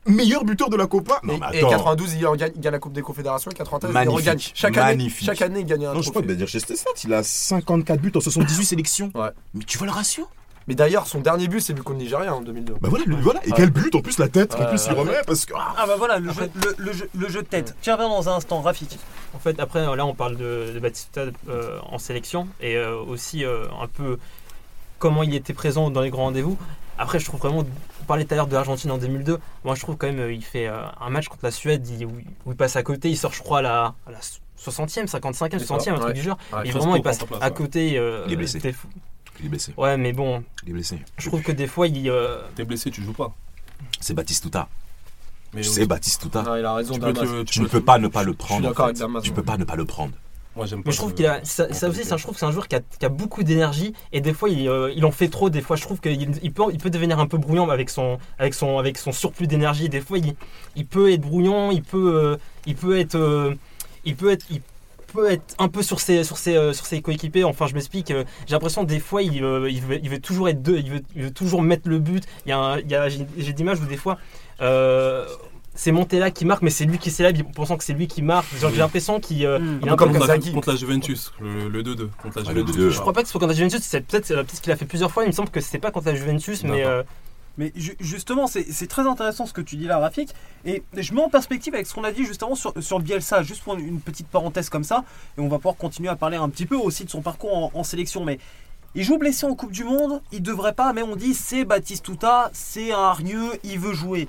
Meilleur 0.08 0.44
buteur 0.44 0.68
de 0.70 0.76
la 0.76 0.86
Copa. 0.86 1.20
Non, 1.22 1.34
Et, 1.34 1.38
mais 1.38 1.46
et 1.56 1.58
attends. 1.58 1.70
92, 1.70 2.14
il, 2.14 2.20
gagne, 2.20 2.52
il 2.54 2.60
gagne 2.60 2.72
la 2.72 2.78
Coupe 2.78 2.92
des 2.92 3.02
Confédérations. 3.02 3.50
Et 3.50 3.54
93, 3.54 3.94
il 4.04 4.08
regagne. 4.08 4.38
Chaque 4.54 4.76
année, 4.76 4.96
Magnifique. 4.96 5.26
chaque 5.26 5.42
année, 5.42 5.60
il 5.60 5.66
gagne 5.66 5.86
un 5.86 5.94
Non, 5.94 6.02
je 6.02 6.10
crois 6.10 6.22
trophée. 6.22 6.36
que 6.38 6.44
dire 6.44 6.48
Stats, 6.60 6.74
il 7.04 7.14
a 7.14 7.22
54 7.22 8.00
buts 8.00 8.12
en 8.14 8.20
78 8.20 8.64
sélections. 8.64 9.10
Ouais. 9.14 9.28
Mais 9.54 9.64
tu 9.64 9.78
vois 9.78 9.86
le 9.86 9.92
ratio? 9.92 10.26
Mais 10.66 10.74
d'ailleurs, 10.74 11.06
son 11.06 11.20
dernier 11.20 11.48
but, 11.48 11.60
c'est 11.60 11.72
but 11.72 11.80
contre 11.82 11.98
le 11.98 12.04
Nigeria 12.04 12.34
en 12.34 12.42
2002. 12.42 12.74
Bah 12.82 12.88
voilà, 12.90 13.04
le- 13.06 13.16
voilà. 13.16 13.40
Et 13.46 13.52
quel 13.52 13.70
but 13.70 13.94
en 13.94 14.00
plus 14.02 14.18
la 14.18 14.28
tête, 14.28 14.54
en 14.54 14.66
plus 14.66 14.84
il 14.86 14.92
remet 14.92 15.12
parce 15.26 15.46
que. 15.46 15.54
ah, 15.56 15.74
Ah 15.78 15.86
bah 15.86 15.94
voilà, 15.96 16.18
le, 16.18 16.30
jeu, 16.30 16.50
le, 16.54 16.74
le 16.76 16.92
jeu, 16.92 17.08
le 17.14 17.28
jeu 17.30 17.40
de 17.42 17.46
tête. 17.46 17.74
Tiens, 17.80 17.96
viens 17.96 18.10
dans 18.10 18.28
un 18.28 18.34
instant, 18.36 18.60
Rafik. 18.60 18.98
En 19.34 19.38
fait, 19.38 19.58
après, 19.60 19.80
là, 19.96 20.04
on 20.04 20.14
parle 20.14 20.36
de, 20.36 20.72
de 20.74 20.78
Batista 20.78 21.22
euh, 21.48 21.78
en 21.90 21.96
sélection 21.98 22.48
et 22.60 22.76
euh, 22.76 22.96
aussi 23.00 23.46
euh, 23.46 23.64
un 23.80 23.86
peu 23.86 24.18
comment 24.98 25.22
il 25.22 25.34
était 25.34 25.54
présent 25.54 25.88
dans 25.90 26.02
les 26.02 26.10
grands 26.10 26.24
rendez-vous. 26.24 26.58
Après, 26.98 27.18
je 27.20 27.24
trouve 27.24 27.40
vraiment, 27.40 27.64
on 28.00 28.04
parlait 28.04 28.24
tout 28.24 28.34
à 28.34 28.36
l'heure 28.36 28.46
de 28.48 28.54
l'Argentine 28.54 28.90
en 28.90 28.98
2002. 28.98 29.38
Moi, 29.64 29.74
je 29.74 29.80
trouve 29.82 29.96
quand 29.96 30.06
même, 30.08 30.18
euh, 30.18 30.32
il 30.32 30.44
fait 30.44 30.66
euh, 30.66 30.82
un 31.00 31.10
match 31.10 31.28
contre 31.28 31.44
la 31.44 31.50
Suède 31.50 31.86
il- 31.88 32.06
où, 32.06 32.18
il- 32.18 32.26
où 32.44 32.50
il 32.52 32.56
passe 32.56 32.76
à 32.76 32.82
côté. 32.82 33.08
Il 33.10 33.16
sort, 33.16 33.32
je 33.32 33.40
crois, 33.42 33.58
à 33.60 33.62
la, 33.62 33.94
à 34.06 34.10
la 34.10 34.18
60e, 34.56 35.06
55e, 35.06 35.58
C'est 35.60 35.66
ça, 35.66 35.74
60e, 35.76 35.92
un 35.94 35.96
truc 35.96 36.08
ouais. 36.08 36.12
du 36.14 36.22
genre. 36.22 36.38
Ouais. 36.52 36.66
et 36.66 36.70
vraiment, 36.72 36.96
il 36.96 37.02
passe 37.02 37.18
place, 37.18 37.40
à 37.40 37.46
ouais. 37.48 37.54
côté. 37.54 37.96
euh, 37.98 38.24
Il 38.26 38.32
est 38.32 38.36
blessé. 38.36 38.58
des 38.58 38.74
Il 39.40 39.46
est 39.46 39.48
blessé. 39.48 39.72
Ouais, 39.76 39.96
mais 39.96 40.12
bon, 40.12 40.42
Il 40.64 40.70
est 40.70 40.72
blessé. 40.72 40.98
je 41.16 41.28
trouve 41.28 41.42
que 41.42 41.52
des 41.52 41.68
fois, 41.68 41.86
il. 41.86 42.10
euh, 42.10 42.40
T'es 42.56 42.64
blessé, 42.64 42.90
tu 42.90 43.02
joues 43.02 43.12
pas. 43.12 43.32
C'est 44.00 44.14
Batistuta. 44.14 44.68
Mais 45.54 45.62
C'est 45.62 45.86
Batistuta. 45.86 46.42
Non, 46.42 46.56
il 46.56 46.64
a 46.64 46.74
raison, 46.74 46.94
tu 46.94 47.00
peux, 47.00 47.44
Tu 47.44 47.60
ne 47.62 47.68
peux 47.68 47.80
pas 47.80 47.98
ne 47.98 48.08
pas 48.08 48.22
le 48.24 48.34
prendre. 48.34 48.68
d'accord 48.68 48.86
en 48.86 48.88
avec 48.88 48.98
fait. 48.98 49.04
Damas, 49.04 49.22
Tu 49.22 49.32
peux 49.32 49.42
pas 49.44 49.56
ne 49.56 49.64
pas 49.64 49.76
le 49.76 49.84
prendre. 49.84 50.12
Moi, 50.58 50.66
j'aime. 50.66 50.82
Mais 50.84 50.92
je 50.92 50.96
trouve 50.98 51.10
ce- 51.10 51.14
qu'il 51.16 51.26
a. 51.26 51.40
Ça, 51.44 51.72
ça 51.72 51.88
aussi, 51.88 52.04
ça, 52.04 52.16
je 52.18 52.22
trouve 52.24 52.34
que 52.34 52.40
c'est 52.40 52.46
un 52.46 52.50
joueur 52.52 52.68
qui 52.68 52.74
a, 52.76 52.80
qui 52.80 53.06
a 53.06 53.08
beaucoup 53.08 53.42
d'énergie 53.44 53.94
et 54.12 54.20
des 54.20 54.34
fois 54.34 54.50
il, 54.50 54.68
euh, 54.68 54.92
il 54.94 55.04
en 55.06 55.10
fait 55.12 55.28
trop. 55.28 55.48
Des 55.50 55.62
fois, 55.62 55.76
je 55.76 55.82
trouve 55.82 56.00
qu'il 56.00 56.20
il 56.42 56.52
peut, 56.52 56.64
il 56.72 56.78
peut 56.78 56.90
devenir 56.90 57.18
un 57.20 57.26
peu 57.26 57.38
brouillon 57.38 57.70
avec 57.70 57.88
son, 57.88 58.18
avec 58.38 58.52
son, 58.54 58.78
avec 58.78 58.98
son 58.98 59.12
surplus 59.12 59.46
d'énergie. 59.46 59.88
Des 59.88 60.00
fois, 60.00 60.18
il, 60.18 60.34
il 60.76 60.84
peut 60.84 61.10
être 61.12 61.20
brouillon, 61.22 61.70
il 61.70 61.82
peut, 61.82 62.12
euh, 62.14 62.36
il 62.66 62.74
peut 62.74 62.98
être, 62.98 63.14
euh, 63.14 63.54
il 64.04 64.16
peut 64.16 64.30
être, 64.32 64.44
il 64.50 64.60
peut 65.12 65.30
être 65.30 65.54
un 65.58 65.68
peu 65.68 65.82
sur 65.82 66.00
ses, 66.00 66.22
sur 66.24 66.36
ses, 66.36 66.56
euh, 66.56 66.72
sur 66.74 66.84
ses 66.84 67.00
coéquipiers. 67.00 67.44
Enfin, 67.44 67.66
je 67.66 67.74
m'explique. 67.74 68.10
euh, 68.10 68.24
J'ai 68.46 68.52
l'impression 68.54 68.84
des 68.84 68.98
fois, 69.00 69.22
il, 69.22 69.42
euh, 69.42 69.70
il, 69.70 69.80
veut, 69.80 69.98
il 70.02 70.10
veut 70.10 70.20
toujours 70.20 70.48
être 70.50 70.60
deux. 70.62 70.76
Il 70.78 70.90
veut, 70.90 71.02
il 71.16 71.22
veut 71.22 71.30
toujours 71.30 71.62
mettre 71.62 71.88
le 71.88 71.98
but. 71.98 72.24
Il 72.44 72.50
y 72.50 72.52
a, 72.52 72.58
un- 72.58 72.78
il 72.78 72.90
y 72.90 72.94
a 72.96 73.08
j'ai 73.08 73.26
j'ai 73.38 73.52
des 73.52 73.62
images 73.62 73.80
où 73.80 73.86
des 73.86 73.96
fois. 73.96 74.18
C'est 75.80 75.92
Montella 75.92 76.32
qui 76.32 76.44
marque, 76.44 76.62
mais 76.62 76.70
c'est 76.70 76.84
lui 76.84 76.98
qui 76.98 77.12
célèbre, 77.12 77.40
pensant 77.54 77.76
que 77.76 77.84
c'est 77.84 77.92
lui 77.92 78.08
qui 78.08 78.20
marque. 78.20 78.48
Genre, 78.58 78.70
J'ai 78.72 78.78
l'impression 78.78 79.20
qu'il 79.20 79.46
euh, 79.46 79.58
Mm. 79.60 79.78
il 79.82 79.88
un 79.88 79.92
peu 79.92 79.96
comme 79.96 80.08
contre, 80.12 80.26
la, 80.26 80.34
Kazaki. 80.34 80.52
contre 80.52 80.70
la 80.70 80.76
Juventus, 80.76 81.32
le 81.40 81.68
le 81.68 81.82
2-2. 81.84 82.08
Contre 82.20 82.38
la 82.40 82.44
Ah, 82.48 82.52
le 82.52 82.60
Juventus. 82.60 82.76
2-2. 82.76 82.90
Je 82.90 83.00
crois 83.00 83.12
pas 83.12 83.20
que 83.22 83.28
ce 83.28 83.32
soit 83.32 83.40
contre 83.40 83.52
la 83.52 83.56
Juventus, 83.56 83.80
c'est 83.82 84.00
peut-être 84.00 84.26
peut-être 84.28 84.60
qu'il 84.60 84.72
a 84.72 84.76
fait 84.76 84.84
plusieurs 84.86 85.12
fois, 85.12 85.22
il 85.22 85.28
me 85.28 85.32
semble 85.32 85.50
que 85.50 85.60
c'était 85.60 85.78
pas 85.78 85.90
contre 85.92 86.06
la 86.08 86.14
Juventus, 86.16 86.64
mais 86.64 86.84
euh, 86.84 87.02
Mais 87.58 87.72
ju- 87.74 87.96
justement, 87.98 88.46
c'est 88.46 88.66
c'est 88.70 88.86
très 88.86 89.06
intéressant 89.06 89.44
ce 89.46 89.52
que 89.52 89.60
tu 89.60 89.76
dis 89.76 89.86
là, 89.86 89.98
Rafik. 89.98 90.32
Et 90.64 90.82
je 90.96 91.12
mets 91.14 91.22
en 91.22 91.28
perspective 91.28 91.74
avec 91.74 91.86
ce 91.88 91.94
qu'on 91.94 92.04
a 92.04 92.12
dit 92.12 92.24
justement 92.24 92.54
sur, 92.54 92.72
sur 92.80 93.00
Bielsa, 93.00 93.42
juste 93.42 93.62
pour 93.62 93.74
une, 93.74 93.86
une 93.86 94.00
petite 94.00 94.28
parenthèse 94.28 94.68
comme 94.70 94.84
ça. 94.84 95.04
Et 95.36 95.40
on 95.40 95.48
va 95.48 95.56
pouvoir 95.58 95.76
continuer 95.76 96.08
à 96.08 96.14
parler 96.16 96.36
un 96.36 96.48
petit 96.50 96.66
peu 96.66 96.76
aussi 96.76 97.04
de 97.04 97.10
son 97.10 97.20
parcours 97.20 97.56
en, 97.56 97.70
en 97.74 97.82
sélection. 97.84 98.24
Mais 98.24 98.38
Il 98.94 99.04
joue 99.04 99.18
blessé 99.18 99.44
en 99.46 99.54
Coupe 99.54 99.70
du 99.70 99.84
Monde, 99.84 100.22
il 100.32 100.42
devrait 100.42 100.72
pas, 100.72 100.92
mais 100.92 101.02
on 101.02 101.14
dit 101.14 101.34
c'est 101.34 101.64
Batistuta, 101.64 102.50
c'est 102.52 102.90
un 102.90 102.98
hargneux, 102.98 103.50
il 103.62 103.78
veut 103.78 103.92
jouer. 103.92 104.28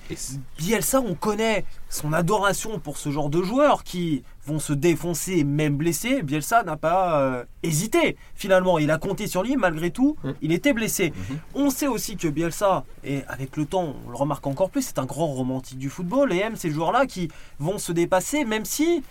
Bielsa, 0.60 1.00
on 1.02 1.16
connaît 1.16 1.66
son 1.90 2.12
adoration 2.14 2.78
pour 2.78 2.98
ce 2.98 3.10
genre 3.10 3.30
de 3.30 3.42
joueurs 3.42 3.84
qui 3.84 4.22
vont 4.46 4.60
se 4.60 4.74
défoncer, 4.74 5.44
même 5.44 5.76
blessés. 5.78 6.22
Bielsa 6.24 6.64
n'a 6.64 6.76
pas 6.76 7.20
euh, 7.22 7.44
hésité. 7.64 8.18
Finalement, 8.36 8.78
il 8.80 8.92
a 8.92 8.98
compté 8.98 9.28
sur 9.28 9.44
lui, 9.44 9.56
malgré 9.56 9.92
tout, 9.92 10.18
Mm. 10.24 10.32
il 10.42 10.52
était 10.52 10.74
blessé. 10.74 11.14
Mhm. 11.30 11.38
On 11.56 11.70
sait 11.70 11.88
aussi 11.88 12.18
que 12.18 12.28
Bielsa, 12.28 12.84
et 13.04 13.24
avec 13.28 13.56
le 13.58 13.66
temps, 13.66 13.96
on 14.06 14.10
le 14.10 14.16
remarque 14.18 14.46
encore 14.46 14.70
plus, 14.70 14.82
c'est 14.84 15.00
un 15.00 15.06
grand 15.06 15.28
romantique 15.28 15.78
du 15.80 15.90
football 15.90 16.34
et 16.34 16.38
aime 16.40 16.58
ces 16.58 16.70
joueurs-là 16.70 17.06
qui 17.06 17.30
vont 17.60 17.78
se 17.78 17.92
dépasser, 17.94 18.44
même 18.46 18.66
si. 18.66 19.04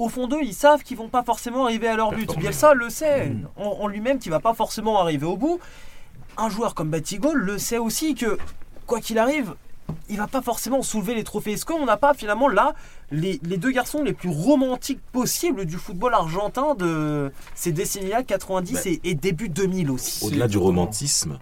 Au 0.00 0.08
fond 0.08 0.26
d'eux, 0.26 0.40
ils 0.42 0.54
savent 0.54 0.82
qu'ils 0.82 0.96
vont 0.96 1.08
pas 1.10 1.22
forcément 1.22 1.64
arriver 1.66 1.86
à 1.86 1.94
leur 1.94 2.10
but. 2.12 2.34
Bielsa 2.38 2.72
le 2.74 2.88
sait 2.88 3.26
Mm. 3.28 3.46
en, 3.56 3.70
en 3.82 3.86
lui-même 3.86 4.18
qu'il 4.18 4.30
va 4.30 4.40
pas 4.40 4.54
forcément 4.54 4.98
arriver 4.98 5.26
au 5.26 5.36
bout. 5.36 5.60
Un 6.38 6.48
joueur 6.48 6.74
comme 6.74 6.88
Batigol 6.88 7.36
le 7.36 7.58
sait 7.58 7.76
aussi 7.78 8.14
que, 8.14 8.38
quoi 8.86 9.00
qu'il 9.00 9.18
arrive, 9.18 9.54
il 10.08 10.16
va 10.16 10.26
pas 10.26 10.40
forcément 10.40 10.80
soulever 10.82 11.14
les 11.14 11.24
trophées. 11.24 11.52
Est-ce 11.52 11.66
qu'on 11.66 11.84
n'a 11.84 11.98
pas 11.98 12.14
finalement 12.14 12.48
là 12.48 12.74
les, 13.10 13.40
les 13.42 13.58
deux 13.58 13.72
garçons 13.72 14.02
les 14.02 14.12
plus 14.14 14.30
romantiques 14.30 15.00
possibles 15.12 15.66
du 15.66 15.76
football 15.76 16.14
argentin 16.14 16.74
de 16.76 17.30
ces 17.54 17.72
décennies-là, 17.72 18.22
90 18.22 18.72
Ben, 18.72 18.80
et, 18.86 19.00
et 19.10 19.14
début 19.14 19.48
2000 19.50 19.90
aussi? 19.90 20.24
Au-delà 20.24 20.48
du 20.48 20.56
romantisme, 20.58 21.38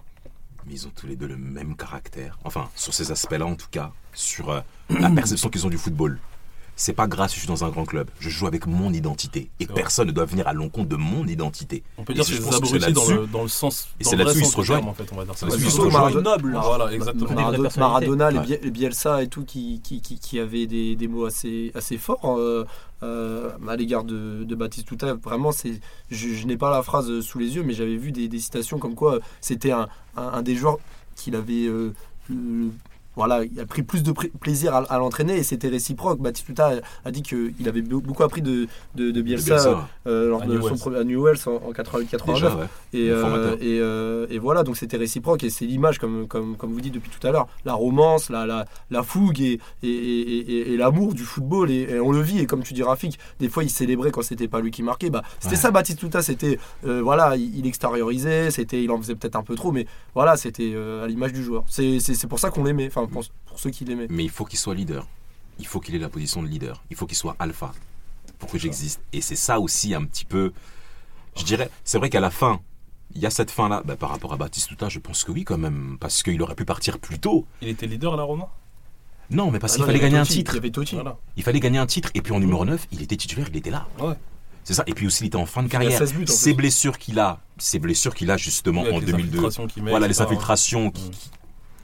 mais 0.65 0.73
ils 0.73 0.85
ont 0.87 0.91
tous 0.93 1.07
les 1.07 1.15
deux 1.15 1.27
le 1.27 1.37
même 1.37 1.77
caractère. 1.77 2.37
Enfin, 2.43 2.67
sur 2.75 2.93
ces 2.93 3.11
aspects-là 3.11 3.45
en 3.45 3.55
tout 3.55 3.69
cas, 3.71 3.91
sur 4.13 4.49
euh, 4.49 4.59
la 4.89 5.09
perception 5.15 5.47
qu'ils 5.49 5.65
ont 5.65 5.69
du 5.69 5.77
football. 5.77 6.19
C'est 6.81 6.93
pas 6.93 7.07
grâce 7.07 7.31
que 7.31 7.35
je 7.35 7.39
suis 7.41 7.47
dans 7.49 7.65
un 7.65 7.69
grand 7.69 7.83
club. 7.83 8.09
Je 8.21 8.29
joue 8.29 8.47
avec 8.47 8.65
mon 8.65 8.93
identité. 8.93 9.49
Et 9.59 9.65
vrai. 9.65 9.73
personne 9.75 10.07
ne 10.07 10.13
doit 10.13 10.23
venir 10.23 10.47
à 10.47 10.53
l'encontre 10.53 10.87
de 10.87 10.95
mon 10.95 11.25
identité. 11.27 11.83
On 11.97 12.05
peut 12.05 12.13
dire 12.13 12.23
que 12.23 12.29
c'est 12.31 12.39
des 12.39 12.45
dans 12.49 12.77
là-dessus- 12.79 13.13
le, 13.15 13.27
dans 13.27 13.41
le 13.41 13.49
sens. 13.49 13.89
Et 13.99 14.05
c'est 14.05 14.15
là-dessus, 14.15 14.39
ils 14.39 14.45
se 14.45 14.55
rejoignent. 14.55 14.87
en 14.87 14.93
fait, 14.93 15.03
on 15.11 15.17
va 15.17 15.25
dire. 15.25 15.33
C'est 15.35 15.45
Ouais, 15.45 15.51
ils 15.55 15.57
qu'ils 15.61 15.71
se 15.71 15.75
se 15.75 15.81
rejoignent. 15.81 16.05
rejoignent. 16.05 16.23
noble. 16.23 16.51
là. 16.53 16.61
Voilà, 16.63 16.93
exactement. 16.93 17.33
Maradona, 17.77 18.29
Ouais. 18.31 18.59
Les 18.63 18.71
Bielsa 18.71 19.21
et 19.23 19.27
tout 19.27 19.43
qui, 19.43 19.81
qui, 19.83 19.99
qui, 20.01 20.17
qui 20.19 20.39
avaient 20.39 20.67
des, 20.67 20.95
des 20.95 21.07
mots 21.09 21.25
assez, 21.25 21.71
assez 21.75 21.97
forts 21.97 22.37
euh, 22.37 22.65
euh, 23.03 23.49
à 23.67 23.75
l'égard 23.75 24.05
de, 24.05 24.45
de 24.45 24.55
Batistuta. 24.55 25.15
Vraiment, 25.15 25.51
c'est, 25.51 25.81
je, 26.09 26.29
je 26.29 26.47
n'ai 26.47 26.55
pas 26.55 26.71
la 26.71 26.81
phrase 26.81 27.19
sous 27.19 27.39
les 27.39 27.55
yeux, 27.57 27.63
mais 27.63 27.73
j'avais 27.73 27.97
vu 27.97 28.13
des, 28.13 28.29
des 28.29 28.39
citations 28.39 28.79
comme 28.79 28.95
quoi 28.95 29.15
euh, 29.15 29.19
c'était 29.41 29.71
un, 29.71 29.89
un, 30.15 30.23
un 30.23 30.41
des 30.41 30.55
joueurs 30.55 30.77
qu'il 31.17 31.35
avait. 31.35 31.65
euh, 31.67 31.93
le- 32.29 32.71
voilà, 33.19 33.43
il 33.43 33.59
a 33.59 33.65
pris 33.65 33.83
plus 33.83 34.01
de 34.01 34.11
plaisir 34.39 34.73
à, 34.73 34.79
à 34.91 34.97
l'entraîner 34.97 35.35
et 35.37 35.43
c'était 35.43 35.67
réciproque. 35.67 36.19
Batistuta 36.21 36.67
a, 36.69 37.07
a 37.07 37.11
dit 37.11 37.21
qu'il 37.21 37.67
avait 37.67 37.81
be- 37.81 38.01
beaucoup 38.01 38.23
appris 38.23 38.41
de, 38.41 38.67
de, 38.95 39.11
de 39.11 39.21
Bielsa, 39.21 39.55
Bielsa, 39.55 39.87
euh, 40.07 40.29
lors 40.29 40.41
À 40.43 40.45
de 40.45 40.53
son 40.53 40.59
Newell's. 40.67 40.79
premier 40.81 40.97
à 40.97 41.03
Newell's 41.03 41.45
en, 41.47 41.55
en 41.55 41.71
88-89. 41.71 42.33
déjà, 42.33 42.55
ouais. 42.55 42.65
Et, 42.93 43.07
Le 43.07 43.13
euh, 43.15 43.55
et, 43.59 43.79
euh, 43.81 44.25
et 44.29 44.39
voilà, 44.39 44.63
donc 44.63 44.77
c'était 44.77 44.97
réciproque 44.97 45.43
et 45.43 45.49
c'est 45.49 45.65
l'image, 45.65 45.99
comme, 45.99 46.27
comme, 46.27 46.55
comme 46.55 46.71
vous 46.73 46.81
dites 46.81 46.93
depuis 46.93 47.11
tout 47.11 47.25
à 47.27 47.31
l'heure, 47.31 47.47
la 47.65 47.73
romance, 47.73 48.29
la, 48.29 48.45
la, 48.45 48.65
la 48.89 49.03
fougue 49.03 49.41
et, 49.41 49.59
et, 49.83 50.77
l'amour 50.77 51.13
du 51.13 51.23
football. 51.23 51.69
Et, 51.71 51.99
on 51.99 52.11
le 52.11 52.21
vit, 52.21 52.39
et 52.39 52.45
comme 52.45 52.63
tu 52.63 52.73
dis, 52.73 52.83
Rafik, 52.83 53.19
des 53.39 53.49
fois 53.49 53.63
il 53.63 53.69
célébrait 53.69 54.11
quand 54.11 54.21
c'était 54.21 54.47
pas 54.47 54.61
lui 54.61 54.71
qui 54.71 54.83
marquait. 54.83 55.09
Bah, 55.09 55.23
c'était 55.39 55.55
Ouais. 55.55 55.61
ça, 55.61 55.71
Batistuta, 55.71 56.21
c'était, 56.21 56.57
euh, 56.85 57.01
voilà, 57.01 57.35
il, 57.35 57.57
il 57.57 57.67
extériorisait, 57.67 58.51
c'était, 58.51 58.81
il 58.83 58.91
en 58.91 58.97
faisait 58.97 59.15
peut-être 59.15 59.35
un 59.35 59.43
peu 59.43 59.55
trop, 59.55 59.71
mais 59.71 59.87
voilà, 60.15 60.37
c'était 60.37 60.71
euh, 60.73 61.03
à 61.03 61.07
l'image 61.07 61.33
du 61.33 61.43
joueur. 61.43 61.63
C'est 61.67 61.99
pour 62.29 62.39
ça 62.39 62.49
qu'on 62.49 62.63
l'aimait, 62.63 62.87
enfin, 62.87 63.07
pour, 63.09 63.23
pour 63.45 63.59
ceux 63.59 63.69
qui 63.69 63.85
l'aimaient. 63.85 64.07
Mais 64.09 64.23
il 64.23 64.29
faut 64.29 64.45
qu'il 64.45 64.59
soit 64.59 64.75
leader. 64.75 65.07
Il 65.59 65.67
faut 65.67 65.79
qu'il 65.79 65.93
ait 65.95 65.99
la 65.99 66.09
position 66.09 66.41
de 66.41 66.47
leader. 66.47 66.81
Il 66.89 66.95
faut 66.95 67.05
qu'il 67.05 67.17
soit 67.17 67.35
alpha 67.39 67.73
pour 68.39 68.49
que 68.49 68.57
j'existe. 68.57 69.01
Et 69.11 69.21
c'est 69.21 69.35
ça 69.35 69.59
aussi 69.59 69.93
un 69.93 70.05
petit 70.05 70.25
peu. 70.25 70.53
Je 71.35 71.43
dirais, 71.43 71.69
c'est 71.83 71.97
vrai 71.97 72.09
qu'à 72.09 72.19
la 72.21 72.29
fin, 72.31 72.61
il 73.13 73.21
y 73.21 73.25
a 73.25 73.29
cette 73.29 73.51
fin-là. 73.51 73.81
Bah, 73.85 73.95
par 73.97 74.09
rapport 74.09 74.31
à 74.33 74.37
Batistuta, 74.37 74.87
je 74.89 74.99
pense 74.99 75.23
que 75.23 75.31
oui, 75.31 75.43
quand 75.43 75.57
même. 75.57 75.97
Parce 75.99 76.23
qu'il 76.23 76.41
aurait 76.41 76.55
pu 76.55 76.65
partir 76.65 76.99
plus 76.99 77.19
tôt. 77.19 77.45
Il 77.61 77.67
était 77.67 77.87
leader 77.87 78.13
à 78.13 78.17
la 78.17 78.23
Roma 78.23 78.47
Non, 79.31 79.51
mais 79.51 79.59
parce 79.59 79.73
Ah 79.73 79.75
qu'il 79.77 79.85
fallait 79.85 79.99
gagner 79.99 80.17
un 80.17 80.23
titre. 80.23 80.53
Il 80.53 80.55
y 80.55 80.59
avait 80.59 80.71
Totti. 80.71 80.95
Voilà. 80.95 81.17
Il 81.35 81.43
fallait 81.43 81.59
gagner 81.59 81.77
un 81.79 81.85
titre. 81.87 82.09
Et 82.13 82.21
puis 82.21 82.31
en 82.33 82.39
numéro 82.39 82.63
9, 82.65 82.87
il 82.91 83.01
était 83.01 83.17
titulaire, 83.17 83.47
il 83.49 83.57
était 83.57 83.71
là. 83.71 83.87
Ouais. 83.99 84.13
C'est 84.63 84.73
ça. 84.75 84.83
Et 84.87 84.93
puis 84.93 85.07
aussi, 85.07 85.23
il 85.23 85.27
était 85.27 85.35
en 85.35 85.45
fin 85.45 85.63
de 85.63 85.67
carrière. 85.67 85.97
16 85.97 86.13
buts, 86.13 86.23
en 86.23 86.31
Ces 86.31 86.51
plus. 86.51 86.57
blessures 86.57 86.97
qu'il 86.97 87.19
a, 87.19 87.39
ces 87.57 87.79
blessures 87.79 88.13
qu'il 88.15 88.29
a 88.31 88.37
justement 88.37 88.81
en 88.81 88.99
les 88.99 89.05
2002. 89.05 89.29
infiltrations 89.29 89.67
qu'il 89.67 89.83
met, 89.83 89.89
Voilà, 89.89 90.07
les 90.07 90.21
infiltrations 90.21 90.91
qui. 90.91 91.09
Qui- 91.09 91.29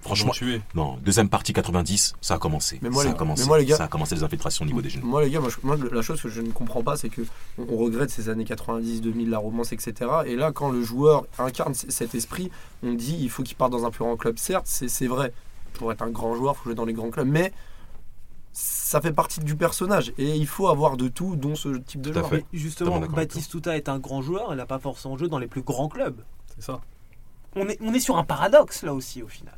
Franchement, 0.05 0.31
tué. 0.31 0.61
non, 0.75 0.97
deuxième 1.03 1.29
partie 1.29 1.51
90, 1.53 2.13
ça 2.21 2.35
a 2.35 2.37
commencé. 2.37 2.79
Mais 2.81 2.89
moi, 2.89 3.03
ça 3.03 3.09
les- 3.09 3.15
a 3.15 3.17
commencé. 3.17 3.41
mais 3.43 3.47
moi, 3.47 3.57
les 3.59 3.65
gars- 3.65 3.75
ça 3.77 3.83
a 3.85 3.87
commencé 3.87 4.15
les 4.15 4.23
infiltrations 4.23 4.63
au 4.63 4.67
niveau 4.67 4.81
des 4.81 4.89
jeunes. 4.89 5.03
Moi, 5.03 5.23
les 5.23 5.29
gars, 5.31 5.39
moi, 5.39 5.49
je- 5.49 5.65
moi, 5.65 5.77
la 5.91 6.01
chose 6.01 6.21
que 6.21 6.29
je 6.29 6.41
ne 6.41 6.51
comprends 6.51 6.83
pas, 6.83 6.95
c'est 6.97 7.09
que 7.09 7.21
on, 7.57 7.65
on 7.69 7.77
regrette 7.77 8.09
ces 8.09 8.29
années 8.29 8.45
90, 8.45 9.01
2000, 9.01 9.29
la 9.29 9.39
romance, 9.39 9.71
etc. 9.71 9.93
Et 10.25 10.35
là, 10.35 10.51
quand 10.51 10.69
le 10.69 10.83
joueur 10.83 11.25
incarne 11.39 11.73
cet 11.73 12.15
esprit, 12.15 12.51
on 12.83 12.93
dit 12.93 13.17
il 13.19 13.29
faut 13.29 13.43
qu'il 13.43 13.55
parte 13.57 13.71
dans 13.71 13.85
un 13.85 13.91
plus 13.91 14.03
grand 14.03 14.15
club. 14.17 14.37
Certes, 14.37 14.67
c'est 14.67 15.07
vrai. 15.07 15.33
Pour 15.73 15.91
être 15.91 16.01
un 16.03 16.09
grand 16.09 16.35
joueur, 16.35 16.53
il 16.53 16.57
faut 16.57 16.63
jouer 16.65 16.75
dans 16.75 16.85
les 16.85 16.93
grands 16.93 17.09
clubs. 17.09 17.27
Mais 17.27 17.51
ça 18.53 19.01
fait 19.01 19.11
partie 19.11 19.41
du 19.41 19.55
personnage. 19.55 20.13
Et 20.17 20.35
il 20.35 20.47
faut 20.47 20.67
avoir 20.69 20.95
de 20.97 21.07
tout, 21.07 21.35
dont 21.35 21.55
ce 21.55 21.69
type 21.77 22.01
de 22.01 22.13
joueur. 22.13 22.29
Mais 22.31 22.45
justement, 22.53 22.95
avec 22.95 23.11
Batistuta 23.11 23.75
est 23.75 23.89
un 23.89 23.99
grand 23.99 24.21
joueur, 24.21 24.47
il 24.51 24.55
n'a 24.57 24.65
pas 24.65 24.79
forcément 24.79 25.17
joué 25.17 25.27
dans 25.27 25.39
les 25.39 25.47
plus 25.47 25.61
grands 25.61 25.89
clubs. 25.89 26.21
C'est 26.55 26.63
ça. 26.63 26.79
On 27.57 27.67
est, 27.67 27.77
on 27.81 27.93
est 27.93 27.99
sur 27.99 28.17
un 28.17 28.23
paradoxe 28.23 28.83
là 28.83 28.93
aussi 28.93 29.23
au 29.23 29.27
final. 29.27 29.55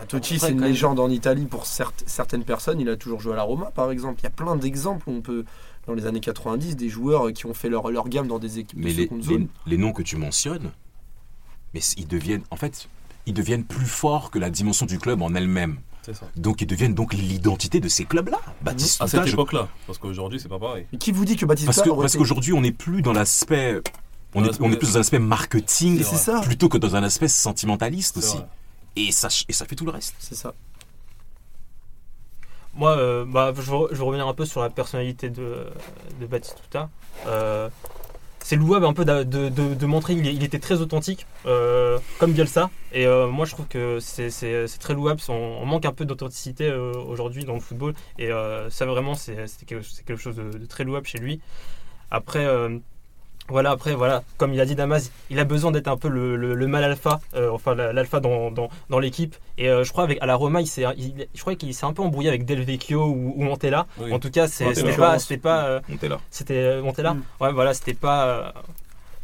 Ah, 0.00 0.06
Totti, 0.06 0.38
c'est 0.38 0.50
une 0.50 0.60
même- 0.60 0.68
légende 0.70 0.98
en 1.00 1.10
Italie 1.10 1.44
pour 1.46 1.66
certes- 1.66 2.02
certaines 2.06 2.44
personnes. 2.44 2.80
Il 2.80 2.88
a 2.88 2.96
toujours 2.96 3.20
joué 3.20 3.34
à 3.34 3.36
la 3.36 3.42
Roma, 3.42 3.66
par 3.74 3.90
exemple. 3.90 4.20
Il 4.20 4.24
y 4.24 4.26
a 4.26 4.30
plein 4.30 4.56
d'exemples 4.56 5.08
où 5.08 5.12
on 5.12 5.20
peut, 5.20 5.44
dans 5.86 5.94
les 5.94 6.06
années 6.06 6.20
90, 6.20 6.76
des 6.76 6.88
joueurs 6.88 7.32
qui 7.32 7.46
ont 7.46 7.54
fait 7.54 7.68
leur, 7.68 7.90
leur 7.90 8.08
gamme 8.08 8.26
dans 8.26 8.38
des 8.38 8.58
équipes 8.58 8.78
Mais 8.78 8.92
de 8.92 8.96
les, 8.98 9.02
seconde 9.04 9.18
les- 9.20 9.24
zone. 9.26 9.48
les 9.66 9.76
noms 9.78 9.92
que 9.92 10.02
tu 10.02 10.16
mentionnes, 10.16 10.70
mais 11.74 11.80
ils 11.96 12.06
deviennent, 12.08 12.42
en 12.50 12.56
fait, 12.56 12.88
ils 13.26 13.34
deviennent 13.34 13.64
plus 13.64 13.86
forts 13.86 14.30
que 14.30 14.38
la 14.38 14.50
dimension 14.50 14.86
du 14.86 14.98
club 14.98 15.22
en 15.22 15.34
elle-même. 15.34 15.78
C'est 16.04 16.14
ça. 16.14 16.26
Donc 16.36 16.60
ils 16.60 16.66
deviennent 16.66 16.94
donc 16.94 17.14
l'identité 17.14 17.78
de 17.78 17.86
ces 17.88 18.04
clubs-là. 18.04 18.40
Baptiste 18.62 19.00
À 19.00 19.06
cette 19.06 19.28
époque-là. 19.28 19.68
Parce 19.86 19.98
qu'aujourd'hui, 19.98 20.40
c'est 20.40 20.48
pas 20.48 20.58
pareil. 20.58 20.86
Mais 20.92 20.98
qui 20.98 21.12
vous 21.12 21.24
dit 21.24 21.36
que 21.36 21.46
Baptiste 21.46 21.66
parce 21.66 21.80
que 21.80 21.90
parce 21.90 22.14
été- 22.14 22.18
qu'aujourd'hui 22.18 22.52
on 22.54 22.60
n'est 22.60 22.72
plus 22.72 23.02
dans 23.02 23.12
l'aspect, 23.12 23.80
on 24.34 24.40
Dans 24.40 24.44
est, 24.46 24.48
l'aspect- 24.48 24.64
on 24.66 24.72
est 24.72 24.76
plus 24.78 24.90
dans 24.92 24.96
un 24.96 25.00
aspect 25.00 25.20
marketing 25.20 25.98
Mais 25.98 26.02
c'est 26.02 26.16
ça. 26.16 26.40
plutôt 26.40 26.68
que 26.68 26.76
dans 26.78 26.96
un 26.96 27.04
aspect 27.04 27.28
sentimentaliste 27.28 28.18
C'est 28.18 28.26
aussi. 28.26 28.36
vrai. 28.38 28.46
Et 28.96 29.12
ça 29.12 29.28
et 29.48 29.52
ça 29.52 29.64
fait 29.64 29.76
tout 29.76 29.84
le 29.84 29.90
reste. 29.92 30.14
C'est 30.18 30.34
ça. 30.34 30.54
Moi, 32.74 32.96
euh, 32.96 33.24
bah, 33.26 33.52
je, 33.54 33.62
je 33.62 33.70
veux 33.70 34.04
revenir 34.04 34.26
un 34.26 34.34
peu 34.34 34.46
sur 34.46 34.62
la 34.62 34.70
personnalité 34.70 35.28
de, 35.28 35.66
de 36.20 36.26
Batistuta. 36.26 36.88
Euh, 37.26 37.68
c'est 38.40 38.56
louable 38.56 38.86
un 38.86 38.92
peu 38.92 39.04
de, 39.04 39.22
de- 39.22 39.86
montrer 39.86 40.16
qu'il 40.16 40.26
il 40.26 40.42
était 40.42 40.58
très 40.58 40.80
authentique, 40.80 41.26
euh, 41.46 41.98
comme 42.18 42.32
Bielsa. 42.32 42.70
Et 42.92 43.06
euh, 43.06 43.28
moi, 43.28 43.46
je 43.46 43.52
trouve 43.52 43.68
que 43.68 43.98
c'est 44.00 44.30
très 44.80 44.94
louable. 44.94 45.20
On, 45.28 45.64
manque 45.64 45.84
un 45.84 45.92
peu 45.92 46.04
d'authenticité 46.04 46.72
aujourd'hui 46.72 47.44
dans 47.44 47.54
le 47.54 47.60
football. 47.60 47.94
Et 48.18 48.30
ça, 48.70 48.86
vraiment, 48.86 49.14
c'est 49.14 49.36
quelque, 49.66 49.84
quelque 50.04 50.20
chose 50.20 50.36
de, 50.36 50.66
très 50.66 50.84
louable 50.84 51.06
chez 51.06 51.18
lui. 51.18 51.40
Après, 52.10 52.46
voilà, 53.52 53.70
après, 53.70 53.94
voilà, 53.94 54.24
comme 54.38 54.52
il 54.52 54.60
a 54.60 54.64
dit 54.66 54.74
Damas, 54.74 55.12
il 55.30 55.38
a 55.38 55.44
besoin 55.44 55.70
d'être 55.70 55.86
un 55.88 55.96
peu 55.96 56.08
le, 56.08 56.34
le, 56.36 56.54
le 56.54 56.66
mal 56.66 56.82
alpha, 56.82 57.20
euh, 57.36 57.50
enfin 57.52 57.74
la- 57.76 57.92
l'alpha 57.92 58.18
dans, 58.18 58.50
dans, 58.50 58.68
dans 58.90 58.98
l'équipe. 58.98 59.36
Et 59.58 59.68
euh, 59.68 59.84
je 59.84 59.92
crois 59.92 60.02
avec 60.04 60.20
à 60.20 60.26
la 60.26 60.34
Roma, 60.34 60.60
il 60.60 60.66
s'est, 60.66 60.84
il- 60.96 61.28
je 61.32 61.40
crois 61.40 61.54
qu'il 61.54 61.72
s'est 61.74 61.86
un 61.86 61.92
peu 61.92 62.02
embrouillé 62.02 62.28
avec 62.28 62.44
Del 62.44 62.64
Vecchio 62.64 63.04
ou, 63.04 63.34
ou 63.36 63.42
Montella. 63.44 63.86
Oui. 63.98 64.12
En 64.12 64.18
tout 64.18 64.30
cas, 64.30 64.48
c'est- 64.48 64.64
Montella. 64.64 64.84
c'était 64.90 64.96
pas, 65.00 65.18
c'était 65.18 65.36
pas, 65.38 65.64
euh, 65.66 65.80
là. 66.08 66.18
c'était 66.30 66.54
euh, 66.56 66.82
Montella. 66.82 67.14
Mm. 67.14 67.22
Ouais, 67.40 67.52
voilà, 67.52 67.74
c'était 67.74 67.94
pas. 67.94 68.54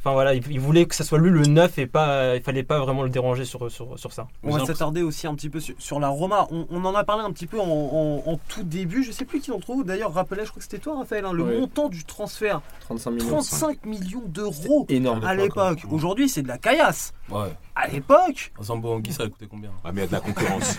Enfin 0.00 0.12
voilà, 0.12 0.32
il, 0.34 0.42
il 0.50 0.60
voulait 0.60 0.86
que 0.86 0.94
ça 0.94 1.02
soit 1.04 1.18
lui 1.18 1.30
le 1.30 1.42
neuf 1.46 1.76
et 1.78 1.86
pas, 1.86 2.36
il 2.36 2.42
fallait 2.42 2.62
pas 2.62 2.78
vraiment 2.78 3.02
le 3.02 3.10
déranger 3.10 3.44
sur, 3.44 3.70
sur, 3.70 3.98
sur 3.98 4.12
ça. 4.12 4.28
On 4.44 4.50
va 4.56 4.64
s'attarder 4.64 5.02
aussi 5.02 5.26
un 5.26 5.34
petit 5.34 5.50
peu 5.50 5.58
sur, 5.60 5.74
sur 5.78 5.98
la 5.98 6.08
Roma. 6.08 6.46
On, 6.52 6.66
on 6.70 6.84
en 6.84 6.94
a 6.94 7.02
parlé 7.04 7.24
un 7.24 7.32
petit 7.32 7.46
peu 7.48 7.58
en, 7.60 7.64
en- 7.66 8.22
en 8.24 8.38
tout 8.48 8.62
début. 8.62 9.02
Je 9.02 9.10
sais 9.10 9.24
plus 9.24 9.40
qui 9.40 9.50
d'entre 9.50 9.72
vous 9.72 9.82
d'ailleurs 9.84 10.12
rappelait, 10.14 10.44
je 10.44 10.50
crois 10.50 10.60
que 10.60 10.64
c'était 10.64 10.78
toi 10.78 10.96
Raphaël, 10.98 11.24
hein, 11.24 11.32
le 11.32 11.42
Oui. 11.42 11.58
montant 11.60 11.88
du 11.88 12.04
transfert. 12.04 12.60
35 12.82 13.10
millions. 13.10 13.26
35 13.28 13.86
millions 13.86 14.22
d'euros 14.26 14.86
Énorme. 14.88 15.24
à 15.24 15.34
l'époque. 15.34 15.80
Aujourd'hui 15.90 16.28
c'est 16.28 16.42
de 16.42 16.48
la 16.48 16.58
caillasse. 16.58 17.12
Ouais. 17.30 17.52
À 17.74 17.86
l'époque, 17.88 18.52
Zambo 18.60 18.92
Anguille, 18.92 19.12
ça 19.12 19.22
a 19.24 19.28
coûté 19.28 19.46
combien? 19.48 19.70
Ah 19.84 19.90
mais 19.92 20.00
il 20.00 20.04
y 20.04 20.04
a 20.04 20.06
de 20.08 20.12
la 20.12 20.20
concurrence. 20.20 20.76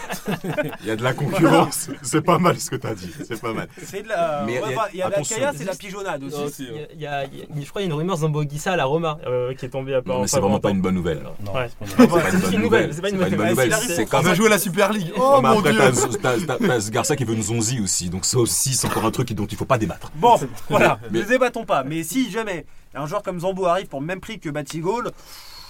Il 0.82 0.88
y 0.88 0.92
a 0.92 0.96
de 0.96 1.04
la 1.04 1.14
concurrence. 1.14 1.90
C'est 2.02 2.22
pas 2.22 2.38
mal 2.40 2.60
ce 2.60 2.70
que 2.72 2.76
tu 2.76 2.88
as 2.88 2.96
dit. 2.96 3.14
C'est 3.26 3.40
pas 3.40 3.54
mal. 3.54 3.70
c'est 3.82 4.02
de 4.04 4.10
la, 4.10 4.44
Mais 4.46 4.62
ouais, 4.62 4.76
il 4.94 5.00
y 5.00 5.02
a- 5.02 5.10
la 5.10 5.22
caillasse 5.22 5.56
et 5.58 5.64
de 5.64 5.68
la 5.70 5.76
pigeonnade 5.76 6.24
aussi. 6.24 6.36
Aussi, 6.42 6.68
Il 6.68 6.70
y 6.70 6.74
ouais. 6.74 6.84
a- 6.84 6.94
il 6.94 7.00
y 7.02 7.08
a- 7.08 7.26
il 7.26 7.38
y 7.40 7.42
a- 7.62 7.64
je 7.64 7.70
crois 7.70 7.82
qu'il 7.82 7.90
y 7.90 7.92
a 7.92 7.94
une 7.94 8.00
rumeur 8.00 8.18
Zamboguissa 8.18 8.74
à 8.74 8.76
la 8.76 8.86
Roma 8.86 9.18
euh, 9.28 9.54
qui 9.54 9.66
est 9.66 9.70
tombée 9.70 9.96
à 9.96 10.02
Non 10.06 10.22
mais 10.22 10.28
c'est 10.28 10.40
vraiment 10.40 10.60
pas 10.60 10.72
une 10.72 10.82
bonne 10.82 10.96
nouvelle. 10.96 11.24
Non, 11.46 11.54
Ouais. 11.54 11.70
c'est 11.70 11.78
pas 11.78 12.04
une- 12.04 12.10
c'est 12.32 12.42
bonne 12.42 12.54
une 12.54 12.62
nouvelle. 12.62 12.62
nouvelle, 12.62 12.94
c'est 12.94 13.02
pas 13.02 13.10
une 13.10 13.16
C'est 13.16 13.20
pas 13.22 13.28
une 13.28 13.32
nouvelle. 13.36 13.38
bonne 13.38 13.50
nouvelle. 13.50 13.74
C'est 13.96 14.06
quand 14.06 14.20
On 14.20 14.22
va 14.22 14.28
même. 14.30 14.36
jouer 14.38 14.50
la 14.50 14.60
Super 14.60 14.92
League. 14.92 15.14
Oh 15.16 15.40
mon 15.42 15.60
après, 15.60 15.72
dieu. 15.72 15.82
t'as- 16.22 16.82
ce 16.82 16.90
Garça 16.92 17.16
qui 17.16 17.24
veut 17.24 17.36
une 17.36 17.44
zonzi 17.44 17.80
aussi, 17.80 18.10
donc 18.10 18.26
ça 18.26 18.38
aussi, 18.40 18.74
c'est 18.74 18.88
encore 18.88 19.06
un 19.06 19.12
truc 19.12 19.32
dont 19.34 19.46
il 19.46 19.56
faut 19.58 19.66
pas 19.66 19.78
débattre. 19.78 20.12
Bon, 20.16 20.38
voilà, 20.70 21.00
Mais- 21.12 21.20
ne 21.20 21.24
débattons 21.26 21.64
pas. 21.66 21.84
Mais 21.84 22.04
si 22.04 22.30
jamais 22.30 22.66
un 22.94 23.06
joueur 23.06 23.24
comme 23.24 23.40
Zambo 23.40 23.66
arrive 23.68 23.88
pour 23.88 24.02
le 24.02 24.06
même 24.08 24.20
prix 24.20 24.40
que 24.40 24.50
Batigol, 24.50 25.12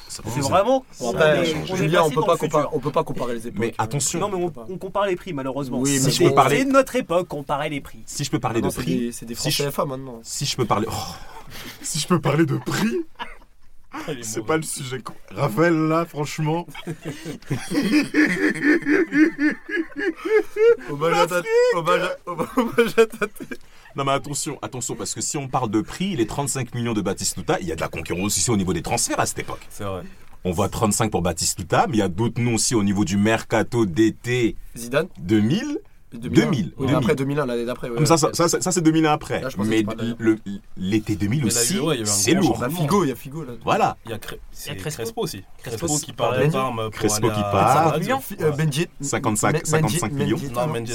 c'est 0.09 0.41
vraiment. 0.41 0.85
On 0.99 1.11
Julien, 1.75 2.09
peut 2.09 2.21
pas 2.23 2.37
comparer, 2.37 2.67
on 2.71 2.79
peut 2.79 2.91
pas 2.91 3.03
comparer 3.03 3.33
les 3.35 3.47
époques. 3.47 3.59
Mais 3.59 3.73
attention. 3.77 4.19
Non, 4.19 4.29
mais 4.29 4.49
on, 4.69 4.77
compare 4.77 5.05
les 5.05 5.15
prix 5.15 5.33
malheureusement. 5.33 5.79
Oui, 5.79 5.99
mais 6.03 6.11
si 6.11 6.23
je 6.23 6.29
peux 6.29 6.33
parler- 6.33 6.59
C'est 6.59 6.65
notre 6.65 6.95
époque, 6.95 7.27
comparer 7.27 7.69
les 7.69 7.81
prix. 7.81 7.99
Si 8.05 8.23
je 8.23 8.31
peux 8.31 8.39
parler 8.39 8.61
de 8.61 8.69
prix, 8.69 9.11
C'est 9.13 9.25
des 9.25 9.35
Si 9.35 9.51
francs 9.51 9.53
je- 9.53 9.63
CFA 9.69 9.85
maintenant. 9.85 10.19
si 10.23 10.45
je 10.45 10.55
peux 10.57 10.65
parler, 10.65 10.87
oh, 10.89 10.93
si 11.81 11.99
je 11.99 12.07
peux 12.07 12.19
parler 12.19 12.45
de 12.45 12.57
prix, 12.57 13.05
C'est 14.21 14.45
pas 14.45 14.57
le 14.57 14.63
sujet. 14.63 15.01
Raphaël, 15.31 15.73
là, 15.73 16.05
franchement. 16.05 16.67
Hommage 20.89 21.17
à 21.17 21.27
ta- 21.27 21.41
hommage 21.75 22.01
à- 22.03 22.17
hommage 22.29 22.93
à 22.97 23.05
ta 23.05 23.27
tête. 23.27 23.59
Non, 23.95 24.03
mais 24.03 24.11
attention, 24.11 24.59
attention, 24.61 24.95
parce 24.95 25.13
que 25.15 25.21
si 25.21 25.37
on 25.37 25.47
parle 25.47 25.71
de 25.71 25.81
prix, 25.81 26.15
les 26.15 26.27
35 26.27 26.75
millions 26.75 26.93
de 26.93 27.01
Batistuta, 27.01 27.59
il 27.59 27.67
y 27.67 27.71
a 27.71 27.75
de 27.75 27.81
la 27.81 27.87
concurrence 27.87 28.37
aussi 28.37 28.49
au 28.51 28.57
niveau 28.57 28.73
des 28.73 28.81
transferts 28.81 29.19
à 29.19 29.25
cette 29.25 29.39
époque. 29.39 29.65
C'est 29.69 29.83
vrai. 29.83 30.03
On 30.45 30.51
voit 30.51 30.69
35 30.69 31.11
pour 31.11 31.21
Batistuta, 31.21 31.85
mais 31.87 31.97
il 31.97 31.99
y 31.99 32.03
a 32.03 32.07
d'autres 32.07 32.41
noms 32.41 32.53
aussi 32.53 32.75
au 32.75 32.83
niveau 32.83 33.03
du 33.03 33.17
mercato 33.17 33.85
d'été 33.85 34.55
Zidane 34.77 35.07
2000. 35.19 35.79
2001. 36.17 36.45
2000, 36.45 36.65
Oui, 36.77 36.87
2000. 36.87 36.95
après 36.95 37.15
2001, 37.15 37.45
l'année 37.45 37.65
d'après. 37.65 37.89
ouais, 37.89 37.95
Comme 37.95 38.05
ça, 38.05 38.17
ça, 38.17 38.29
ça, 38.33 38.47
ça, 38.47 38.71
c'est 38.71 38.81
2001 38.81 39.11
après. 39.11 39.41
Là, 39.41 39.49
mais 39.59 39.83
l'été 40.77 41.15
2000 41.15 41.39
Mais 41.41 41.45
aussi, 41.47 41.73
il 41.73 41.77
y 41.77 41.79
a- 41.79 41.83
ouais, 41.83 41.95
il 41.97 42.01
y 42.01 42.07
c'est 42.07 42.33
lourd. 42.33 42.55
changement. 42.57 42.67
Bah, 42.67 42.75
Figo, 42.81 43.03
il 43.03 43.09
y 43.09 43.11
a 43.11 43.15
Figo 43.15 43.43
là. 43.43 43.53
Voilà. 43.63 43.97
Il 44.05 44.11
y 44.11 44.13
a, 44.13 44.17
Cre- 44.17 44.37
c'est 44.51 44.75
Crespo. 44.75 45.03
Crespo 45.03 45.21
aussi. 45.21 45.43
Crespo, 45.61 45.87
Crespo 45.87 46.05
qui 46.05 46.13
part 46.13 46.33
pour 46.33 46.89
Crespo 46.91 47.27
aller 47.27 47.35
qui 47.35 47.41
à- 47.41 47.43
part. 47.43 47.87
à 47.87 47.95
euh, 47.95 48.51
Benji- 48.51 48.87
55 49.01 49.53
Men- 49.53 49.65
55 49.65 50.11
Mendy- 50.11 50.15
millions. 50.15 50.37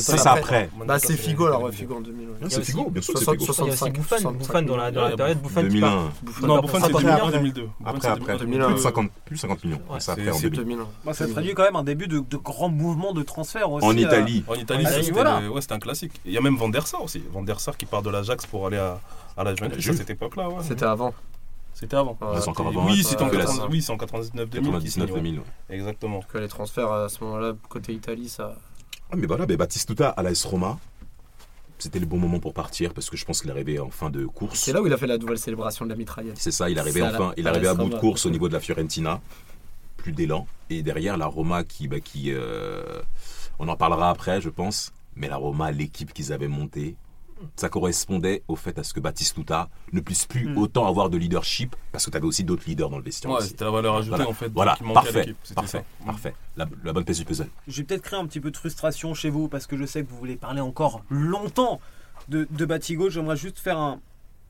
Ça, 0.01 0.17
c'est 0.19 0.29
après. 0.29 0.71
Bah, 0.87 0.99
c'est 0.99 1.17
Figo 1.17 1.47
alors, 1.47 1.63
ouais, 1.63 1.73
Figo 1.73 1.95
en 1.97 2.01
2000. 2.01 2.29
ouais. 2.29 2.35
Ah, 2.35 2.45
Il 2.47 2.51
y 2.51 2.55
a 2.55 2.57
C'est 2.57 2.65
Figo, 2.65 2.91
bien 2.91 3.03
sûr, 3.03 3.15
c'est 3.19 3.25
60, 3.25 3.41
Figo. 3.41 3.45
Il 3.45 3.47
y 3.47 3.49
a 3.49 3.73
aussi 3.73 3.79
65, 3.79 3.93
Bouffon, 3.95 4.33
Bouffon 4.33 4.63
dans 4.63 4.77
la, 4.77 4.93
période 4.93 5.17
part. 5.43 5.63
2001. 5.63 6.11
Bouffon. 6.23 6.47
Non, 6.47 6.61
Bouffon, 6.61 6.79
c'est 6.81 6.85
Après, 6.87 7.03
2000, 7.03 7.09
après. 7.15 7.33
2002. 7.33 7.69
Après, 7.85 8.09
après. 8.09 8.39
2002. 8.39 8.65
Plus 8.67 8.75
de 8.75 8.79
50, 8.81 9.11
plus 9.25 9.35
de 9.37 9.41
50 9.41 9.65
millions. 9.65 9.81
C'est 9.99 10.11
après 10.13 10.31
en 10.31 10.35
c'est- 10.35 10.51
2000. 10.51 10.77
2000. 10.77 10.79
Bah, 11.05 11.15
ça 11.15 11.27
traduit 11.29 11.55
quand 11.55 11.63
même 11.63 11.77
un 11.77 11.85
début 11.85 12.09
de, 12.09 12.23
grands 12.37 12.69
mouvements 12.69 13.13
de 13.13 13.23
transfert 13.23 13.71
aussi. 13.71 13.87
En 13.87 13.97
Italie. 13.97 14.45
En 14.49 14.55
Italie, 14.55 14.85
c'était 15.07 15.13
voilà. 15.15 15.41
le- 15.41 15.51
ouais, 15.51 15.61
c'était 15.61 15.75
un 15.75 15.79
classique. 15.79 16.13
Il 16.25 16.33
y 16.33 16.39
a 16.39 16.41
même 16.41 16.57
Van 16.57 16.69
der 16.69 16.87
Sar 16.87 17.03
aussi. 17.03 17.23
Van 17.33 17.43
der 17.43 17.61
Sar 17.61 17.77
qui 17.77 17.87
part 17.87 18.03
de 18.03 18.11
l'Ajax 18.11 18.47
pour 18.47 18.67
aller 18.67 18.79
à, 18.79 19.01
à 19.37 19.45
la 19.45 19.55
Juventus 19.55 19.83
Juve. 19.83 19.95
à 19.95 19.97
cette 19.99 20.11
époque-là. 20.11 20.49
Ouais. 20.49 20.63
C'était 20.63 20.85
avant. 20.85 21.15
C'était 21.73 21.97
avant. 21.97 22.17
Ouais, 22.21 22.41
c'est 22.41 22.49
encore 22.49 22.69
avant, 22.69 22.87
Oui, 22.87 22.99
ouais, 22.99 23.03
c'était 23.03 23.23
en 23.23 23.29
ouais, 23.31 23.37
80 23.39 23.63
ouais. 23.63 23.69
oui, 23.71 23.83
c'est 23.83 23.91
en 23.93 23.97
99-2000. 23.97 24.81
qui 24.81 24.91
signe, 24.91 25.03
99 25.07 25.11
ouais. 25.11 25.17
2000. 25.17 25.39
ouais. 25.41 25.45
Exactement. 25.71 26.21
Que 26.33 26.39
les 26.39 26.49
transferts 26.49 26.93
à 26.93 27.09
ce 27.09 27.23
moment-là, 27.25 27.53
côté 27.69 27.93
Italie, 27.93 28.29
ça. 28.29 28.55
Ah, 29.11 29.17
mais 29.17 29.27
voilà, 29.27 29.45
mais 29.47 29.57
Batistuta 29.57 30.09
à 30.11 30.23
l'AS 30.23 30.45
Roma, 30.45 30.79
c'était 31.79 31.99
le 31.99 32.07
bon 32.07 32.17
moment 32.19 32.39
pour 32.39 32.55
partir 32.55 32.95
parce 32.95 33.11
que 33.11 33.17
je 33.17 33.25
pense 33.25 33.43
qu'il 33.43 33.51
arrivait 33.51 33.79
en 33.81 33.91
fin 33.91 34.09
de 34.09 34.25
course. 34.25 34.59
C'est 34.59 34.73
là 34.73 34.81
où 34.83 34.87
il 34.87 34.93
a 34.93 34.97
fait 34.97 35.09
la 35.09 35.19
nouvelle 35.19 35.39
célébration 35.39 35.85
de 35.85 35.91
la 35.91 35.97
mitraillette. 35.97 36.37
C'est 36.39 36.53
ça, 36.53 36.71
il 36.71 36.79
arrivait 36.79 37.03
enfin, 37.03 37.19
là, 37.29 37.35
il 37.37 37.47
à 37.47 37.51
arrivait 37.51 37.67
à 37.69 37.75
bout 37.75 37.89
de 37.89 37.97
course 37.99 38.25
au 38.25 38.31
niveau 38.31 38.49
de 38.49 38.53
la 38.55 38.61
Fiorentina. 38.61 39.21
Plus 39.97 40.13
d'élan. 40.13 40.47
Et 40.71 40.83
derrière, 40.83 41.17
la 41.17 41.27
Roma 41.27 41.65
qui, 41.65 41.89
bah, 41.89 41.99
qui 42.01 42.31
euh, 42.33 43.01
on 43.59 43.69
en 43.69 43.77
parlera 43.77 44.11
après, 44.11 44.41
je 44.41 44.49
pense. 44.49 44.93
Mais 45.17 45.29
la 45.29 45.37
Roma, 45.37 45.71
l'équipe 45.71 46.13
qu'ils 46.13 46.33
avaient 46.33 46.49
montée, 46.49 46.97
ça 47.57 47.69
correspondait 47.69 48.43
au 48.49 48.57
fait 48.57 48.79
à 48.79 48.85
ce 48.85 48.95
que 48.95 49.01
Batistuta 49.01 49.69
ne 49.93 50.01
puisse 50.01 50.25
plus 50.27 50.47
Mm. 50.49 50.59
autant 50.59 50.87
avoir 50.87 51.11
de 51.11 51.19
leadership 51.19 51.77
parce 51.93 52.05
que 52.07 52.11
tu 52.11 52.17
avais 52.17 52.27
aussi 52.27 52.43
d'autres 52.43 52.65
leaders 52.67 52.89
dans 52.91 52.97
le 52.99 53.05
vestiaire. 53.05 53.31
Ouais, 53.33 53.41
c'était 53.43 53.65
la 53.65 53.71
valeur 53.71 53.97
ajoutée 53.97 54.17
Voilà. 54.17 54.29
en 54.31 54.33
fait. 54.33 54.49
Voilà, 54.55 54.75
qui 54.77 54.85
manquait 54.85 54.99
à 54.99 55.03
parfait, 55.03 55.35
parfait, 55.55 55.85
ça. 56.01 56.05
parfait. 56.07 56.35
La, 56.57 56.67
la 56.85 56.93
bonne 56.93 57.05
pièce 57.05 57.19
du 57.19 57.25
puzzle. 57.25 57.49
J'ai 57.69 57.85
peut-être 57.85 58.03
créé 58.03 58.19
un 58.19 58.27
petit 58.27 58.41
peu 58.41 58.51
de 58.51 58.57
frustration 58.57 59.15
chez 59.15 59.31
vous 59.31 59.49
parce 59.49 59.67
que 59.67 59.77
je 59.77 59.85
sais 59.85 60.03
que 60.05 60.11
vous 60.11 60.17
voulez 60.17 60.37
parler 60.37 60.61
encore 60.61 61.03
longtemps 61.11 61.81
de, 62.29 62.47
de 62.51 62.65
Batigo. 62.65 63.11
J'aimerais 63.11 63.37
juste 63.37 63.59
faire 63.59 63.79
un, 63.79 64.01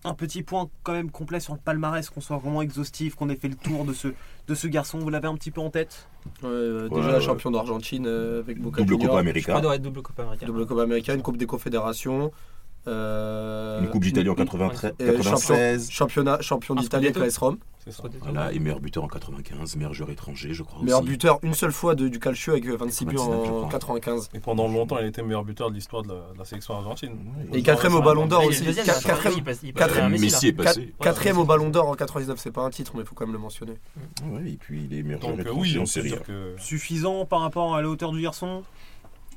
un 0.04 0.14
petit 0.14 0.42
point 0.42 0.68
quand 0.82 0.92
même 0.92 1.10
complet 1.10 1.40
sur 1.40 1.54
le 1.54 1.58
palmarès, 1.58 2.08
qu'on 2.10 2.20
soit 2.20 2.36
vraiment 2.36 2.60
exhaustif, 2.62 3.14
qu'on 3.14 3.28
ait 3.30 3.36
fait 3.36 3.48
le 3.48 3.54
tour 3.54 3.84
de 3.84 3.92
ce, 3.92 4.08
de 4.48 4.54
ce 4.54 4.66
garçon. 4.66 4.98
Vous 4.98 5.08
l'avez 5.10 5.28
un 5.28 5.34
petit 5.34 5.50
peu 5.50 5.60
en 5.60 5.70
tête? 5.70 6.08
Ouais, 6.42 6.48
euh, 6.50 6.88
déjà 6.90 7.14
ouais. 7.14 7.20
champion 7.20 7.50
d'Argentine 7.50 8.06
euh, 8.06 8.40
avec 8.40 8.60
Boca 8.60 8.82
Double 8.82 8.90
Juniors. 8.92 9.08
Copa 9.10 9.14
Je 9.14 9.20
América. 9.20 9.78
double 9.78 10.02
Copa 10.02 10.22
Américaine. 10.22 10.46
Double 10.48 10.66
Coupe 10.66 10.78
américaine, 10.78 11.22
Coupe 11.22 11.36
des 11.38 11.46
Confédérations. 11.46 12.30
euh, 12.86 13.80
Une 13.80 13.88
Coupe 13.90 14.02
d'Italie 14.04 14.28
en 14.28 14.32
une- 14.32 14.38
93, 14.44 14.92
euh, 15.00 15.16
96. 15.16 15.90
Championnat, 15.90 16.40
champion 16.40 16.74
d'Italie 16.74 17.06
avec 17.06 17.18
l'AS 17.18 17.38
Rome. 17.38 17.56
Voilà, 18.23 18.53
et 18.53 18.59
meilleur 18.59 18.81
buteur 18.81 19.05
en 19.05 19.09
95, 19.09 19.77
meilleur 19.77 19.92
joueur 19.94 20.11
étranger, 20.11 20.55
je 20.55 20.62
crois. 20.62 20.83
Meilleur 20.83 21.01
aussi. 21.01 21.09
buteur 21.09 21.38
une 21.42 21.55
seule 21.55 21.73
fois 21.73 21.94
de- 21.94 22.09
du 22.09 22.18
Calcio 22.18 22.53
avec 22.53 22.66
euh, 22.66 22.77
26 22.77 23.05
buts 23.05 23.14
99, 23.16 23.44
je 23.47 23.51
en 23.51 23.57
crois. 23.59 23.68
95. 23.70 24.31
Et 24.35 24.40
pendant 24.40 24.68
longtemps, 24.68 24.99
il 24.99 25.07
était 25.07 25.23
meilleur 25.23 25.44
buteur 25.44 25.70
de 25.70 25.75
l'histoire 25.75 26.03
de, 26.03 26.09
la- 26.09 26.33
de 26.33 26.38
la 26.38 26.44
sélection 26.44 26.75
argentine. 26.75 27.12
Et 27.53 27.62
quatrième 27.62 27.94
au 27.97 28.03
Ballon 28.03 28.27
d'Or 28.27 28.44
aussi. 28.44 28.64
Quatrième, 31.01 31.38
au 31.38 31.44
Ballon 31.44 31.70
d'Or 31.70 31.88
en 31.88 31.94
99, 31.94 32.38
c'est 32.38 32.51
pas 32.53 32.62
un 32.62 32.70
titre, 32.70 32.92
mais 32.94 33.03
il 33.03 33.07
faut 33.07 33.14
quand 33.14 33.27
même 33.27 33.35
le 33.35 33.38
mentionner. 33.40 33.75
Ouais, 34.31 34.51
et 34.51 34.57
puis 34.57 34.85
il 34.90 34.99
est 34.99 35.03
meilleur 35.03 35.20
joueur 35.20 35.33
Donc 35.37 35.47
euh, 35.47 35.51
étranger 35.51 35.77
oui, 35.79 35.83
en 35.83 35.87
série. 35.87 36.14
Suffisant 36.59 37.25
par 37.25 37.40
rapport 37.40 37.75
à 37.75 37.83
la 37.83 37.88
hauteur 37.88 38.12
du 38.12 38.23
garçon? 38.23 38.62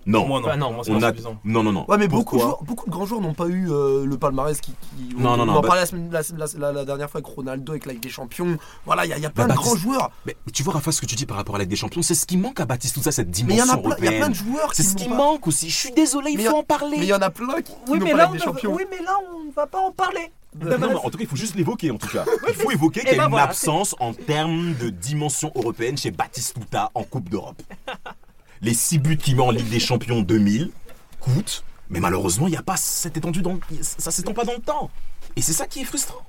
Non, 0.08 0.26
moi, 0.26 0.40
non. 0.40 0.48
Bah, 0.48 0.56
non, 0.58 0.66
Pour 0.68 0.76
moi, 0.76 0.84
c'est 0.86 0.92
on 0.92 1.00
pas 1.00 1.08
a... 1.08 1.10
suffisant. 1.12 1.38
non, 1.44 1.62
non, 1.64 1.72
non. 1.74 1.86
Ouais, 1.88 1.98
mais 1.98 2.08
beaucoup 2.08 2.38
de, 2.38 2.42
joueurs, 2.42 2.64
beaucoup 2.64 2.86
de 2.86 2.92
grands 2.92 3.06
joueurs 3.06 3.22
n'ont 3.22 3.34
pas 3.34 3.48
eu 3.48 3.70
euh, 3.70 4.06
le 4.06 4.18
palmarès 4.18 4.60
qui. 4.62 4.72
qui- 4.72 5.16
Non, 5.18 5.32
on, 5.34 5.38
non, 5.38 5.46
non, 5.46 5.54
On 5.54 5.58
en 5.58 5.62
bah- 5.62 5.68
parlait 5.68 5.82
la, 5.82 5.86
semaine- 5.86 6.10
la- 6.12 6.22
la- 6.38 6.48
la- 6.58 6.72
la 6.72 6.86
dernière 6.86 7.10
fois 7.10 7.20
avec 7.20 7.28
Ronaldo, 7.36 7.74
avec 7.74 7.86
la 7.86 7.94
Ligue 7.94 8.02
des 8.04 8.10
Champions. 8.10 8.58
Voilà, 8.86 9.06
il 9.06 9.10
y, 9.10 9.14
a- 9.14 9.18
il 9.18 9.24
y 9.24 9.26
a 9.26 9.30
plein 9.30 9.46
Bah, 9.48 9.54
de 9.54 9.58
grands 9.58 9.66
Baptiste- 9.72 9.84
joueurs. 9.84 10.12
Mais 10.26 10.36
tu 10.54 10.64
vois, 10.64 10.74
Rafa, 10.74 10.92
ce 10.92 11.02
que 11.02 11.06
tu 11.06 11.16
dis 11.16 11.26
par 11.26 11.38
rapport 11.38 11.56
à 11.56 11.58
la 11.58 11.66
Ligue 11.66 11.72
des 11.72 11.76
Champions, 11.76 12.02
c'est 12.02 12.16
ce 12.16 12.26
qui 12.26 12.38
manque 12.38 12.60
à 12.60 12.66
Baptiste, 12.66 12.96
tout 12.96 13.02
ça, 13.04 13.12
cette 13.12 13.28
Mais 13.28 13.34
il 13.34 13.40
y 13.42 13.44
dimension 13.44 13.74
en 13.74 13.78
a 13.78 13.78
plein, 13.82 13.96
il 14.00 14.06
y 14.06 14.08
a 14.08 14.12
plein 14.20 14.30
de 14.30 14.34
joueurs 14.36 14.72
qui 14.72 14.78
C'est 14.78 14.84
ce 14.84 14.94
n'ont 14.96 15.04
qui 15.04 15.10
pas- 15.10 15.16
manque 15.16 15.48
aussi. 15.48 15.70
Je 15.70 15.76
suis 15.76 15.92
désolé, 15.92 16.32
il 16.32 16.38
Mais 16.38 16.46
faut 16.46 16.52
y 16.52 16.56
a- 16.56 16.58
en 16.60 16.64
parler. 16.64 16.98
Mais 17.00 17.06
il 17.06 17.10
y 17.10 17.14
en 17.14 17.22
a 17.22 17.30
plein 17.30 17.62
qui, 17.62 17.64
qui 17.74 17.78
oui 17.90 18.00
n'ont 18.00 18.06
mais, 18.06 18.12
pas 18.12 18.18
là, 18.18 18.28
on 18.30 18.32
Ligue 18.32 18.42
des 18.42 18.48
ne- 18.48 18.54
Champions. 18.54 18.74
oui, 18.76 18.84
mais 18.90 19.04
là, 19.04 19.18
on 19.36 19.44
ne 19.46 19.52
va 19.52 19.68
pas 19.68 19.80
en 19.80 19.92
parler. 19.92 20.32
Non, 20.60 20.78
non, 20.80 20.96
en 21.06 21.10
tout 21.10 21.18
cas, 21.18 21.24
il 21.24 21.28
faut 21.28 21.36
juste 21.36 21.56
l'évoquer, 21.56 21.92
en 21.92 21.98
tout 21.98 22.08
cas. 22.08 22.24
Il 22.48 22.54
faut 22.56 22.72
évoquer 22.72 23.02
qu'il 23.02 23.10
y 23.10 23.12
Eh 23.12 23.16
a 23.16 23.18
ben 23.18 23.24
une 23.26 23.30
voilà, 23.32 23.46
absence 23.46 23.94
en 24.00 24.14
termes 24.14 24.74
de 24.82 24.90
dimension 24.90 25.52
européenne 25.54 25.98
chez 25.98 26.10
Batistuta 26.10 26.90
en 26.96 27.04
Coupe 27.04 27.30
d'Europe. 27.30 27.62
Les 28.62 28.74
six 28.74 29.00
buts 29.00 29.18
qu'il 29.18 29.36
met 29.36 29.44
en 29.44 29.52
Ligue 29.52 29.70
des 29.70 29.80
Champions 29.80 30.22
2000 30.22 30.72
coûtent, 31.20 31.64
mais 31.90 32.00
malheureusement, 32.00 32.48
il 32.48 32.52
n'y 32.52 32.58
a 32.58 32.64
pas 32.64 32.78
cette 32.78 33.18
étendue 33.18 33.42
dans... 33.42 33.60
Ça 33.82 34.12
s'étend 34.12 34.34
pas 34.34 34.44
dans 34.46 34.54
le 34.54 34.60
temps. 34.62 34.90
Et 35.36 35.42
c'est 35.42 35.54
ça 35.54 35.68
qui 35.68 35.82
est 35.82 35.86
frustrant. 35.86 36.22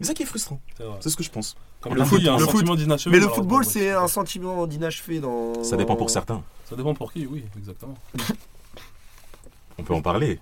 C'est 0.00 0.08
ça 0.08 0.14
qui 0.14 0.22
est 0.24 0.26
frustrant. 0.26 0.60
C'est 1.00 1.08
ce 1.10 1.16
que 1.16 1.22
je 1.22 1.30
pense. 1.30 1.56
Comme 1.80 1.94
Le 1.94 2.00
le 2.00 2.04
foot, 2.04 2.18
il 2.20 2.26
y 2.26 2.28
a 2.28 2.34
un 2.34 2.38
le 2.38 2.44
sentiment 2.46 2.74
d'inachevé. 2.74 3.16
Mais 3.16 3.24
le 3.24 3.28
football, 3.30 3.64
c'est 3.64 3.90
un 3.92 4.08
sentiment 4.08 4.66
d'inachevé 4.66 5.20
dans. 5.20 5.62
Ça 5.62 5.76
dépend 5.76 5.94
pour 5.96 6.10
certains. 6.10 6.42
Ça 6.68 6.74
dépend 6.76 6.94
pour 6.94 7.12
qui, 7.12 7.26
oui, 7.26 7.44
exactement. 7.56 7.94
On 9.78 9.82
peut 9.84 9.94
en 9.94 10.02
parler. 10.02 10.40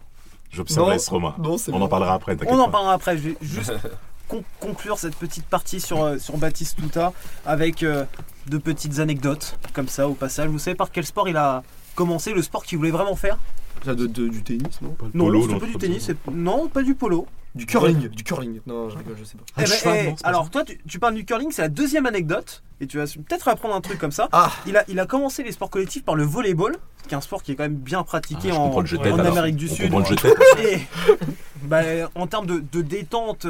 J'observerai 0.51 0.95
Non, 0.95 0.99
ce 1.01 1.11
Roma. 1.11 1.35
non, 1.38 1.59
c'est 1.59 1.73
On 1.73 1.79
bon. 1.81 1.85
en 1.85 1.88
parlera 1.88 2.14
après, 2.14 2.37
On 2.47 2.59
en 2.61 2.71
parlera 2.71 2.93
après. 2.95 3.17
Je 3.19 3.23
vais 3.31 3.37
juste 3.43 3.73
con- 4.29 4.45
conclure 4.61 4.99
cette 4.99 5.17
petite 5.17 5.45
partie 5.47 5.81
sur, 5.81 6.03
euh, 6.03 6.19
sur 6.19 6.37
Baptiste 6.38 6.77
Tuta 6.77 7.12
avec 7.45 7.83
euh, 7.83 8.05
de 8.49 8.59
petites 8.59 8.99
anecdotes 8.99 9.59
comme 9.73 9.89
ça 9.89 10.09
au 10.09 10.15
passage. 10.15 10.49
Vous 10.49 10.59
savez 10.59 10.75
par 10.77 10.91
quel 10.91 11.05
sport 11.07 11.29
il 11.29 11.37
a 11.37 11.63
commencé, 11.95 12.33
le 12.33 12.43
sport 12.43 12.65
qu'il 12.65 12.79
voulait 12.79 12.91
vraiment 12.91 13.17
faire? 13.17 13.39
Ça 13.85 13.95
de- 13.95 14.07
de- 14.07 14.29
du 14.29 14.43
tennis, 14.43 14.81
non? 14.83 14.97
Non, 15.15 15.25
Polo, 15.27 15.43
c'est 15.47 15.53
non, 15.53 15.59
pas 15.61 15.67
du 15.67 15.77
tennis, 15.77 16.11
non, 16.33 16.69
pas 16.69 16.83
du 16.83 16.95
polo. 16.95 17.27
Du 17.55 17.67
curling. 17.67 18.09
Du 18.09 18.25
curling. 18.25 18.61
Non, 18.67 18.89
je 18.91 18.97
rigole, 18.97 19.15
je 19.19 19.25
sais 19.25 19.37
pas. 19.37 19.45
Ah, 19.57 19.63
Eh 19.65 19.69
ben, 19.69 19.77
cheval, 19.77 19.97
eh, 19.97 20.07
non, 20.09 20.15
pas 20.17 20.29
alors 20.29 20.45
ça 20.45 20.51
toi, 20.51 20.65
tu, 20.65 20.77
tu 20.89 20.99
parles 20.99 21.15
du 21.15 21.25
curling, 21.25 21.53
c'est 21.53 21.63
la 21.63 21.69
deuxième 21.69 22.05
anecdote, 22.07 22.65
et 22.81 22.87
tu 22.89 22.97
vas 22.97 23.05
peut-être 23.05 23.47
apprendre 23.47 23.75
un 23.77 23.81
truc 23.81 23.99
comme 23.99 24.11
ça. 24.11 24.29
Ah 24.33 24.51
Il 24.67 24.77
a, 24.77 24.85
il 24.89 24.99
a 24.99 25.07
commencé 25.07 25.45
les 25.45 25.53
sports 25.53 25.71
collectifs 25.71 26.03
par 26.05 26.17
le 26.17 26.25
volleyball, 26.25 26.77
qui 27.07 27.15
est 27.15 27.17
un 27.17 27.21
sport 27.21 27.43
qui 27.45 27.53
est 27.53 27.55
quand 27.55 27.63
même 27.63 27.77
bien 27.77 28.01
Ah, 28.01 28.05
pratiqué 28.05 28.49
je 28.49 28.55
en. 28.55 29.19
Amérique 29.21 29.55
du 29.57 29.69
On 29.71 29.75
Sud. 29.75 29.93
le 29.93 30.05
jeu. 30.05 30.35
Et 30.65 30.81
bah, 31.64 31.83
en 32.14 32.27
termes 32.27 32.46
de, 32.46 32.62
de 32.72 32.83
détente, 32.83 33.46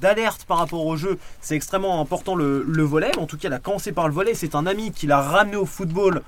d'alerte 0.00 0.44
par 0.44 0.58
rapport 0.58 0.84
au 0.86 0.96
jeu, 0.96 1.18
c'est 1.40 1.56
extrêmement 1.56 2.00
important 2.00 2.34
le, 2.34 2.64
le 2.66 2.82
volet. 2.82 3.16
En 3.18 3.26
tout 3.26 3.36
cas, 3.36 3.48
il 3.48 3.54
a 3.54 3.58
commencé 3.58 3.92
par 3.92 4.08
le 4.08 4.14
volet. 4.14 4.34
C'est 4.34 4.54
un 4.54 4.66
ami 4.66 4.92
qui 4.92 5.06
l'a 5.06 5.20
ramené 5.20 5.56
au 5.56 5.66
football. 5.66 6.22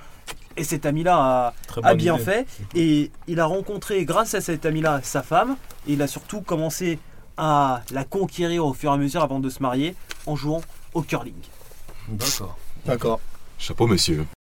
Et 0.56 0.64
cet 0.64 0.84
ami-là 0.84 1.54
a, 1.82 1.94
bien 1.94 2.16
idée. 2.16 2.24
fait. 2.24 2.46
Et 2.74 3.10
il 3.26 3.40
a 3.40 3.46
rencontré, 3.46 4.04
grâce 4.04 4.34
à 4.34 4.40
cet 4.40 4.66
ami-là, 4.66 5.00
sa 5.02 5.22
femme. 5.22 5.56
Et 5.88 5.94
il 5.94 6.02
a 6.02 6.06
surtout 6.06 6.42
commencé 6.42 6.98
à 7.38 7.82
la 7.90 8.04
conquérir 8.04 8.66
au 8.66 8.74
fur 8.74 8.90
et 8.90 8.94
à 8.94 8.96
mesure 8.98 9.22
avant 9.22 9.40
de 9.40 9.48
se 9.48 9.62
marier 9.62 9.94
en 10.26 10.36
jouant 10.36 10.60
au 10.92 11.02
curling. 11.02 11.32
D'accord. 12.08 12.58
D'accord. 12.84 13.20
Chapeau, 13.58 13.86
monsieur. 13.86 14.26